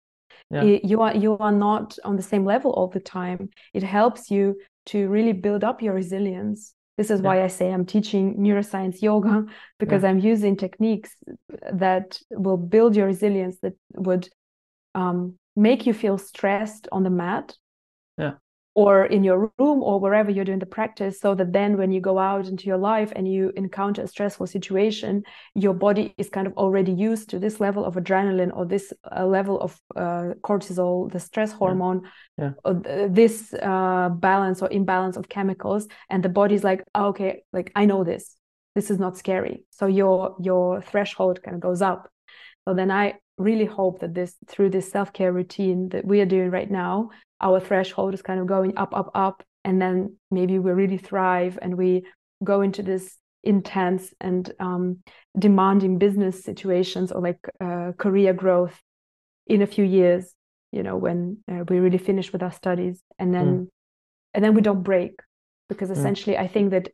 [0.49, 0.63] Yeah.
[0.63, 3.49] It, you are you are not on the same level all the time.
[3.73, 4.55] It helps you
[4.87, 6.73] to really build up your resilience.
[6.97, 9.45] This is why I say I'm teaching neuroscience yoga
[9.79, 11.11] because I'm using techniques
[11.71, 14.29] that will build your resilience, that would
[14.95, 17.53] um, make you feel stressed on the mat.
[18.17, 18.35] Yeah
[18.77, 21.99] or in your room or wherever you're doing the practice so that then when you
[21.99, 25.23] go out into your life and you encounter a stressful situation
[25.55, 29.25] your body is kind of already used to this level of adrenaline or this uh,
[29.25, 32.03] level of uh, cortisol the stress hormone
[32.37, 32.51] yeah.
[32.63, 33.07] Yeah.
[33.09, 37.85] this uh, balance or imbalance of chemicals and the body's like oh, okay like i
[37.85, 38.35] know this
[38.75, 42.11] this is not scary so your your threshold kind of goes up
[42.67, 46.49] so then i really hope that this through this self-care routine that we are doing
[46.49, 47.09] right now
[47.41, 49.43] our threshold is kind of going up, up, up.
[49.63, 52.03] And then maybe we really thrive and we
[52.43, 54.99] go into this intense and um,
[55.37, 58.79] demanding business situations or like uh, career growth
[59.45, 60.33] in a few years,
[60.71, 63.01] you know, when uh, we really finish with our studies.
[63.19, 63.67] And then, mm.
[64.33, 65.19] and then we don't break
[65.69, 65.97] because mm.
[65.97, 66.41] essentially mm.
[66.41, 66.89] I think that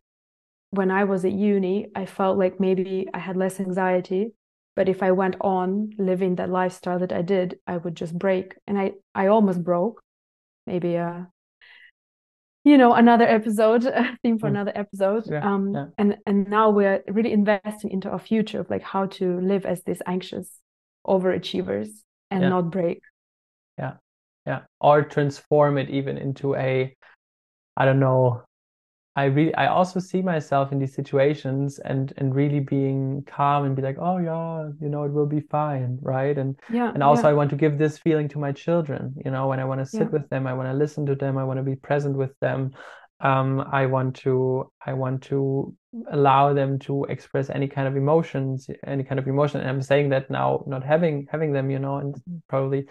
[0.72, 4.34] when I was at uni, I felt like maybe I had less anxiety
[4.76, 8.56] but if i went on living that lifestyle that i did i would just break
[8.68, 10.02] and i i almost broke
[10.66, 11.24] maybe a uh,
[12.64, 13.84] you know another episode
[14.24, 14.52] theme for mm.
[14.52, 15.86] another episode yeah, um yeah.
[15.98, 19.84] and and now we're really investing into our future of like how to live as
[19.84, 20.50] these anxious
[21.06, 21.90] overachievers
[22.32, 22.50] and yeah.
[22.50, 23.02] not break
[23.78, 23.94] yeah
[24.46, 26.96] yeah or transform it even into a
[27.76, 28.42] i don't know
[29.16, 33.76] I really I also see myself in these situations and and really being calm and
[33.76, 36.36] be like, oh yeah, you know, it will be fine, right?
[36.36, 37.30] And yeah, and also yeah.
[37.30, 39.86] I want to give this feeling to my children, you know, when I want to
[39.86, 40.08] sit yeah.
[40.08, 42.72] with them, I want to listen to them, I want to be present with them.
[43.20, 45.76] Um, I want to I want to
[46.12, 49.62] allow them to express any kind of emotions, any kind of emotion.
[49.62, 52.16] And I'm saying that now, not having having them, you know, and
[52.50, 52.88] probably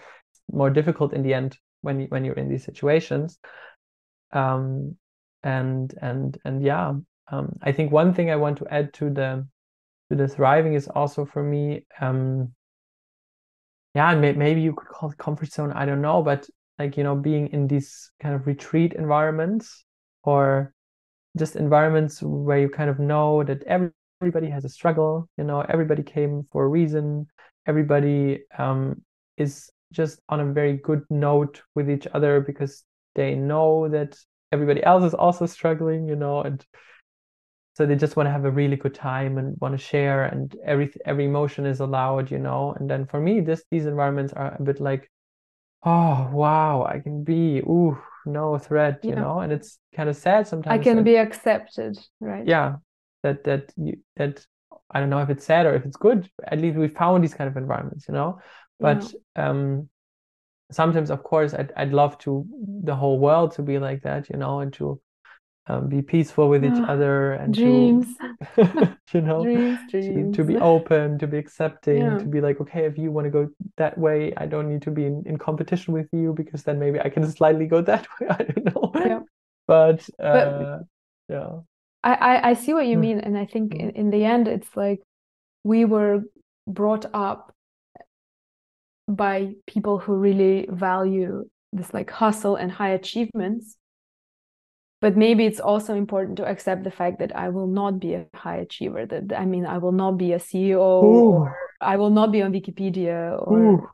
[0.50, 3.38] more difficult in the end when when you're in these situations.
[4.32, 4.96] Um,
[5.44, 6.92] and and and yeah
[7.30, 9.46] um, i think one thing i want to add to the
[10.10, 12.52] to the thriving is also for me um
[13.94, 17.04] yeah may, maybe you could call it comfort zone i don't know but like you
[17.04, 19.84] know being in these kind of retreat environments
[20.24, 20.72] or
[21.36, 23.90] just environments where you kind of know that every,
[24.20, 27.26] everybody has a struggle you know everybody came for a reason
[27.66, 29.00] everybody um,
[29.36, 32.84] is just on a very good note with each other because
[33.14, 34.16] they know that
[34.52, 36.64] everybody else is also struggling, you know, and
[37.74, 40.54] so they just want to have a really good time and want to share and
[40.64, 42.74] every every emotion is allowed, you know.
[42.78, 45.10] And then for me, this these environments are a bit like,
[45.84, 50.46] oh wow, I can be, ooh, no threat you know and it's kind of sad
[50.46, 52.46] sometimes I can that- be accepted, right?
[52.46, 52.76] yeah
[53.24, 54.46] that that you that
[54.90, 57.34] i don't know if it's sad or if it's good at least we found these
[57.34, 58.38] kind of environments you know
[58.78, 59.88] but um
[60.72, 62.46] sometimes of course I'd, I'd love to
[62.84, 65.00] the whole world to be like that you know and to
[65.68, 68.18] um, be peaceful with each other and Dreams,
[68.56, 70.30] to you know dreams, to, dreams.
[70.30, 72.18] to be open to be accepting Yeah.
[72.18, 74.90] to be like okay if you want to go that way i don't need to
[74.90, 78.28] be in, in competition with you because then maybe i can slightly go that way
[78.30, 79.20] i don't know Yeah.
[79.66, 80.78] but uh
[81.28, 81.60] yeah
[82.04, 82.98] I, I, I see what you Mm.
[82.98, 83.78] mean, and I think Mm.
[83.78, 85.00] in, in the end, it's like
[85.64, 86.24] we were
[86.66, 87.54] brought up
[89.08, 93.76] by people who really value this like hustle and high achievements.
[95.00, 98.26] But maybe it's also important to accept the fact that I will not be a
[98.34, 99.04] high achiever.
[99.06, 102.52] That I mean, I will not be a CEO, or I will not be on
[102.52, 103.88] Wikipedia, or Ooh.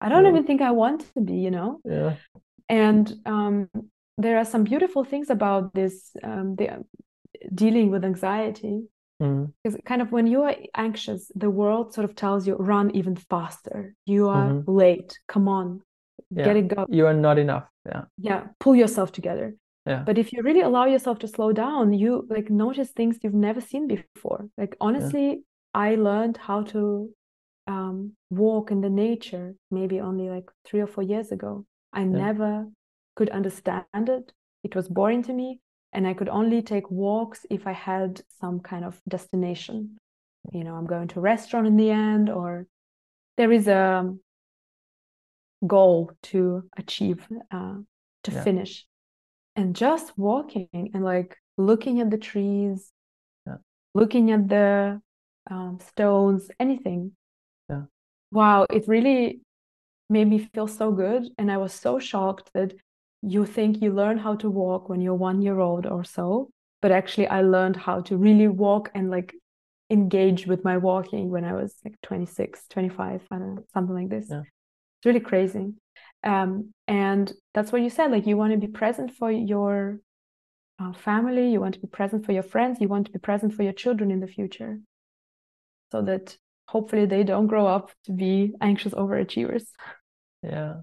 [0.00, 0.30] I don't Yeah.
[0.30, 1.34] even think I want to be.
[1.34, 1.80] You know.
[1.84, 2.14] yeah
[2.68, 3.68] And um,
[4.18, 6.84] there are some beautiful things about this, um, the
[7.52, 8.84] dealing with anxiety.
[9.22, 9.52] Mm.
[9.62, 13.16] Because kind of when you are anxious, the world sort of tells you, run even
[13.16, 13.94] faster.
[14.06, 14.64] You are Mhm.
[14.66, 15.18] late.
[15.28, 15.82] Come on,
[16.30, 16.86] yeah get it go.
[16.88, 19.54] you are not enough yeah Yeah, pull yourself together.
[19.86, 23.34] yeah But if you really allow yourself to slow down, you like notice things you've
[23.48, 24.48] never seen before.
[24.58, 25.44] Like honestly,
[25.74, 27.10] I learned how to
[27.66, 31.64] um, walk in the nature maybe only like three or four years ago.
[31.92, 32.66] I never
[33.16, 34.32] could understand it.
[34.64, 35.60] It was boring to me,
[35.92, 39.98] and I could only take walks if I had some kind of destination.
[40.52, 42.66] You know, I'm going to a restaurant in the end, or
[43.36, 44.14] there is a
[45.66, 47.78] goal to achieve, uh,
[48.24, 48.44] to Yeah.
[48.44, 48.86] finish.
[49.54, 52.92] And just walking and like looking at the trees,
[53.46, 53.58] Yeah.
[53.94, 55.00] looking at the
[55.50, 57.16] um, stones, anything.
[57.68, 57.84] Yeah.
[58.30, 59.40] Wow, it really
[60.08, 61.28] made me feel so good.
[61.36, 62.74] And I was so shocked that
[63.22, 66.50] you think you learn how to walk when you're one year old or so.
[66.80, 69.34] But actually, I learned how to really walk and like
[69.88, 74.08] engage with my walking when I was like 26, 25, I don't know, something like
[74.08, 74.26] this.
[74.28, 74.40] Yeah.
[74.40, 75.74] It's really crazy.
[76.24, 80.00] Um, and that's what you said like, you want to be present for your
[80.80, 83.54] uh, family, you want to be present for your friends, you want to be present
[83.54, 84.80] for your children in the future
[85.92, 86.36] so that
[86.68, 89.64] hopefully they don't grow up to be anxious overachievers.
[90.42, 90.80] Yeah.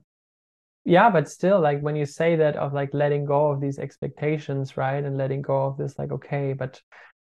[0.89, 4.75] Yeah, but still, like when you say that of like letting go of these expectations,
[4.75, 5.03] right?
[5.03, 6.81] And letting go of this, like, okay, but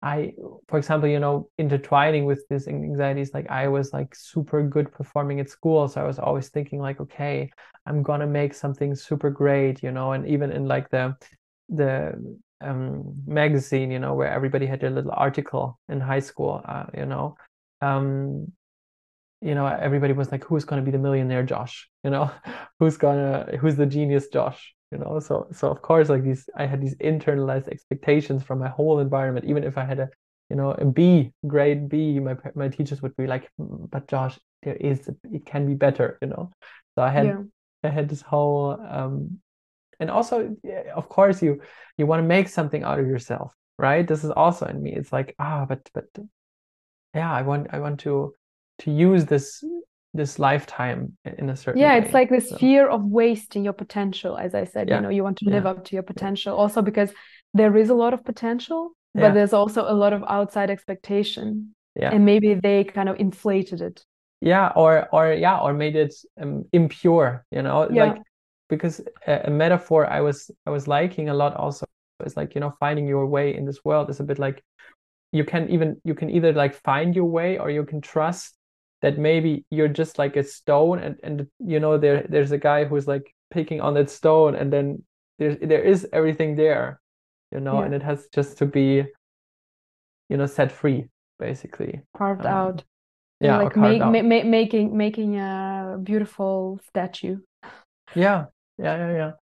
[0.03, 0.35] I,
[0.69, 5.41] for example, you know, intertwining with this anxieties, like I was like super good performing
[5.41, 5.89] at school.
[5.89, 7.51] So I was always thinking like, okay,
[7.87, 11.15] I'm gonna make something super great, you know, and even in like the
[11.71, 12.13] the
[12.61, 17.07] um magazine, you know, where everybody had their little article in high school, uh, you
[17.07, 17.37] know.
[17.81, 18.53] Um,
[19.41, 21.89] you know, everybody was like, who's going to be the millionaire Josh?
[22.05, 22.31] You know,
[22.79, 24.75] who's gonna, who's the genius Josh?
[24.93, 28.69] You know, so so of course, like these, I had these internalized expectations from my
[28.69, 29.47] whole environment.
[29.47, 30.09] Even if I had a,
[30.49, 34.39] you know, a B, grade B, my my teachers would be like, "Mm, but Josh,
[34.63, 36.19] there is, it can be better.
[36.23, 36.51] You know,
[36.95, 37.43] so I had Yeah.
[37.83, 39.41] I had this whole, um,
[40.01, 40.57] and also,
[40.95, 41.61] of course, you
[41.99, 44.07] you want to make something out of yourself, right?
[44.07, 44.93] This is also in me.
[44.95, 46.07] It's like, ah, but but
[47.15, 48.35] yeah, I want I want to
[48.81, 49.63] to use this
[50.15, 51.87] this lifetime in a certain way.
[51.87, 52.05] Yeah, way.
[52.05, 54.97] it's like this So, fear of wasting your potential, as I said, Yeah.
[54.97, 55.71] you know, you want to live Yeah.
[55.73, 57.13] up to your potential also because
[57.53, 59.33] there is a lot of potential, but Yeah.
[59.33, 61.75] there's also a lot of outside expectation.
[61.95, 62.11] yeah.
[62.15, 64.05] And maybe they kind of inflated it.
[64.43, 68.05] yeah or or yeah or made it um, impure you know Yeah.
[68.05, 68.23] like
[68.69, 71.87] because a, a metaphor i was i was liking a lot also
[72.27, 74.63] is like you know finding your way in this world is a bit like
[75.33, 78.56] you can even you can either like find your way or you can trust
[79.07, 82.85] that maybe you're just like a stone and and you know there there's a guy
[82.85, 84.99] who's like picking on that stone and then
[85.39, 86.99] there's there is everything there
[87.55, 87.87] you know Yeah.
[87.87, 89.07] and it has just to be
[90.29, 91.07] you know set free
[91.39, 92.85] basically carved Um, out.
[93.41, 94.13] yeah like make, out.
[94.13, 97.39] ma- ma- making making a beautiful statue.
[98.15, 98.47] Yeah,
[98.79, 99.33] yeah, yeah, yeah.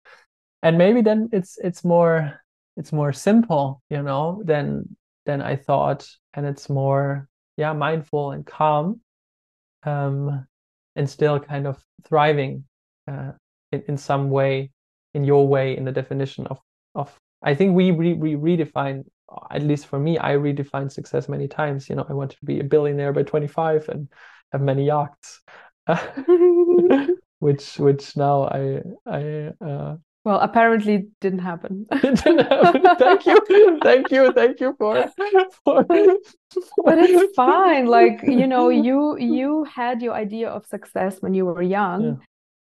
[0.62, 2.40] And maybe then it's it's more
[2.76, 4.96] it's more simple, you know, than
[5.26, 9.00] than I thought, and it's more yeah mindful and calm,
[9.84, 10.46] um,
[10.96, 12.64] and still kind of thriving,
[13.08, 13.32] uh,
[13.72, 14.70] in in some way,
[15.14, 16.60] in your way, in the definition of
[16.94, 17.18] of.
[17.42, 19.04] I think we re we redefine,
[19.50, 21.88] at least for me, I redefine success many times.
[21.88, 24.08] You know, I wanted to be a billionaire by 25 and
[24.52, 25.40] have many yachts.
[27.44, 31.86] which which now I I uh Well, apparently it didn't happen.
[32.00, 32.98] didn't have.
[32.98, 35.06] Thank you, thank you, thank you for
[35.64, 35.84] for.
[36.84, 37.86] But it's fine.
[37.86, 42.04] Like, you know, you you had your idea of success when you were young.
[42.04, 42.14] Yeah.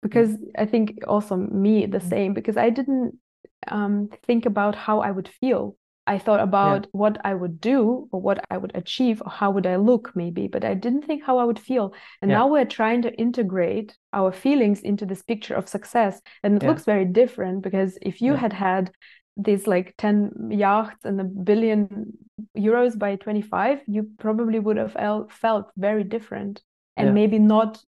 [0.02, 3.20] Because I think also me the same, because I didn't
[3.68, 5.76] um, think about how I would feel.
[6.10, 6.90] I thought about yeah.
[6.94, 10.48] what I would do or what I would achieve or how would I look maybe,
[10.48, 11.94] but I didn't think how I would feel.
[12.24, 12.38] And yeah.
[12.38, 16.20] now we're trying to integrate our feelings into this picture of success.
[16.42, 16.70] And it yeah.
[16.70, 18.92] looks very different because if you had had
[19.38, 22.18] these like 10 yachts and a billion
[22.58, 24.98] euros by 25, you probably would have
[25.30, 26.64] felt very different
[26.98, 27.80] and maybe not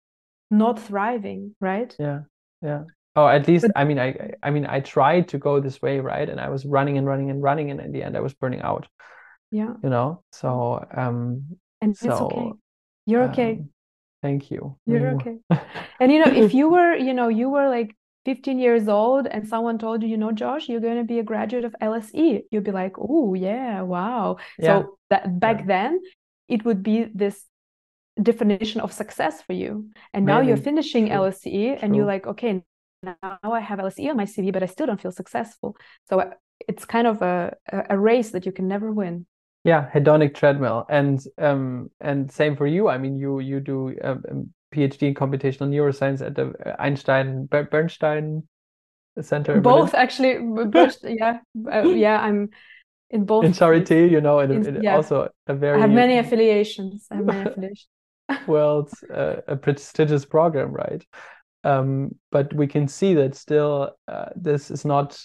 [0.50, 1.96] not thriving, right?
[1.98, 2.20] Yeah.
[2.60, 2.84] Yeah.
[3.16, 6.00] Oh, at least but, I mean I I mean I tried to go this way,
[6.00, 6.28] right?
[6.28, 8.62] And I was running and running and running and in the end I was burning
[8.62, 8.86] out.
[9.50, 9.74] Yeah.
[9.82, 10.22] You know?
[10.32, 12.52] So um and so, it's okay.
[13.06, 13.52] You're okay.
[13.52, 13.70] Um,
[14.22, 14.76] thank you.
[14.86, 15.38] You're okay.
[16.00, 17.96] and you know, if you were, you know, you were like
[18.26, 21.22] 15 years old and someone told you, you know, Josh, you're going to be a
[21.22, 24.36] graduate of LSE, you'd be like, oh, yeah, wow.
[24.58, 24.82] Yeah.
[24.82, 25.66] So that back yeah.
[25.66, 26.00] then,
[26.48, 27.44] it would be this
[28.20, 29.90] definition of success for you.
[30.12, 30.34] And Maybe.
[30.34, 31.16] now you're finishing True.
[31.16, 32.62] LSE and you're like, okay,
[33.02, 35.76] now I have LSE on my CV, but I still don't feel successful.
[36.08, 36.30] So uh,
[36.68, 37.56] it's kind of a,
[37.88, 39.26] a race that you can never win.
[39.64, 42.88] Yeah, hedonic treadmill, and um, and same for you.
[42.88, 44.44] I mean, you you do a, a
[44.74, 48.44] PhD in computational neuroscience at the Einstein Bernstein
[49.20, 49.60] Center.
[49.60, 50.38] Both actually,
[51.04, 51.40] yeah,
[51.70, 52.20] uh, yeah.
[52.20, 52.48] I'm
[53.10, 53.44] in both.
[53.44, 54.96] In Charité, you know, and, in, yeah.
[54.96, 55.76] also a very.
[55.76, 57.06] I have many affiliations.
[57.10, 57.88] I have many affiliations.
[58.46, 61.04] well, it's a, a prestigious program, right?
[61.64, 65.20] Um, but we can see that still uh, this is not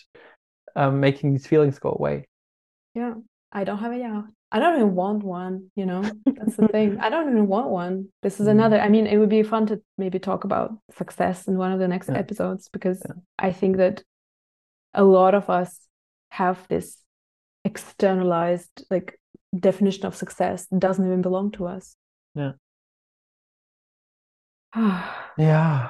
[0.75, 2.27] um, making these feelings go away
[2.93, 3.13] yeah
[3.51, 6.97] i don't have a yacht i don't even want one you know that's the thing
[6.99, 8.51] i don't even want one this is mm.
[8.51, 11.79] another i mean it would be fun to maybe talk about success in one of
[11.79, 12.17] the next yeah.
[12.17, 13.13] episodes because yeah.
[13.39, 14.03] i think that
[14.93, 15.79] a lot of us
[16.29, 16.97] have this
[17.63, 19.19] externalized like
[19.57, 21.95] definition of success that doesn't even belong to us
[22.36, 22.51] yeah
[25.38, 25.89] yeah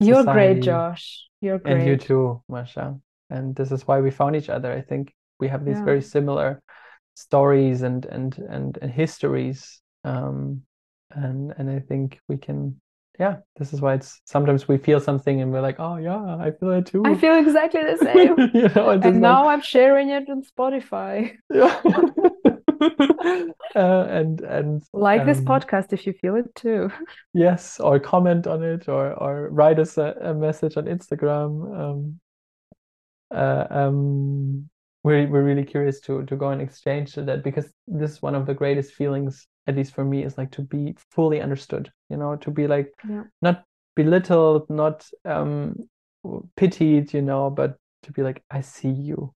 [0.00, 0.54] you're society.
[0.54, 1.26] great, Josh.
[1.40, 1.78] You're great.
[1.78, 2.98] And you too, Masha.
[3.30, 4.72] And this is why we found each other.
[4.72, 5.84] I think we have these yeah.
[5.84, 6.62] very similar
[7.14, 9.80] stories and and and, and histories.
[10.04, 10.62] Um,
[11.10, 12.80] and and I think we can
[13.20, 16.52] yeah, this is why it's sometimes we feel something and we're like, oh yeah, I
[16.52, 17.02] feel it too.
[17.04, 18.50] I feel exactly the same.
[18.54, 19.58] you know, and now like...
[19.58, 21.36] I'm sharing it on Spotify.
[21.52, 21.80] Yeah.
[23.76, 26.90] uh, and and like um, this podcast if you feel it too.
[27.34, 31.78] yes, or comment on it, or or write us a, a message on Instagram.
[31.78, 32.20] Um,
[33.30, 34.68] uh, um,
[35.04, 38.34] we're we're really curious to to go and exchange to that because this is one
[38.34, 41.90] of the greatest feelings, at least for me, is like to be fully understood.
[42.08, 43.24] You know, to be like yeah.
[43.42, 43.64] not
[43.94, 45.76] belittled, not um
[46.56, 49.34] pitied, you know, but to be like, I see you.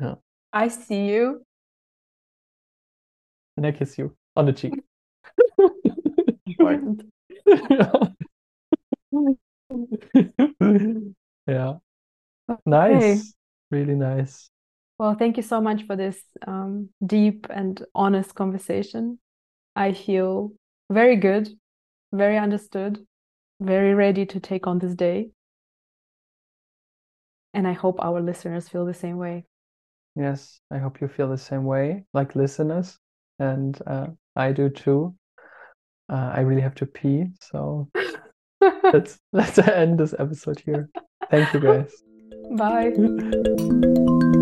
[0.00, 0.14] Yeah.
[0.52, 1.44] I see you
[3.56, 4.74] and I kiss you on the cheek.
[11.46, 11.74] Yeah.
[12.66, 13.34] Nice.
[13.70, 14.50] Really nice.
[14.98, 19.18] Well, thank you so much for this um, deep and honest conversation.
[19.74, 20.52] I feel
[20.90, 21.48] very good,
[22.12, 23.04] very understood,
[23.60, 25.30] very ready to take on this day.
[27.54, 29.44] And I hope our listeners feel the same way.
[30.14, 32.98] Yes, I hope you feel the same way, like listeners
[33.42, 35.14] and uh, I do too.
[36.08, 37.88] Uh, I really have to pee, so
[38.92, 40.88] let's let's end this episode here.
[41.30, 41.92] Thank you guys.
[42.56, 42.92] Bye.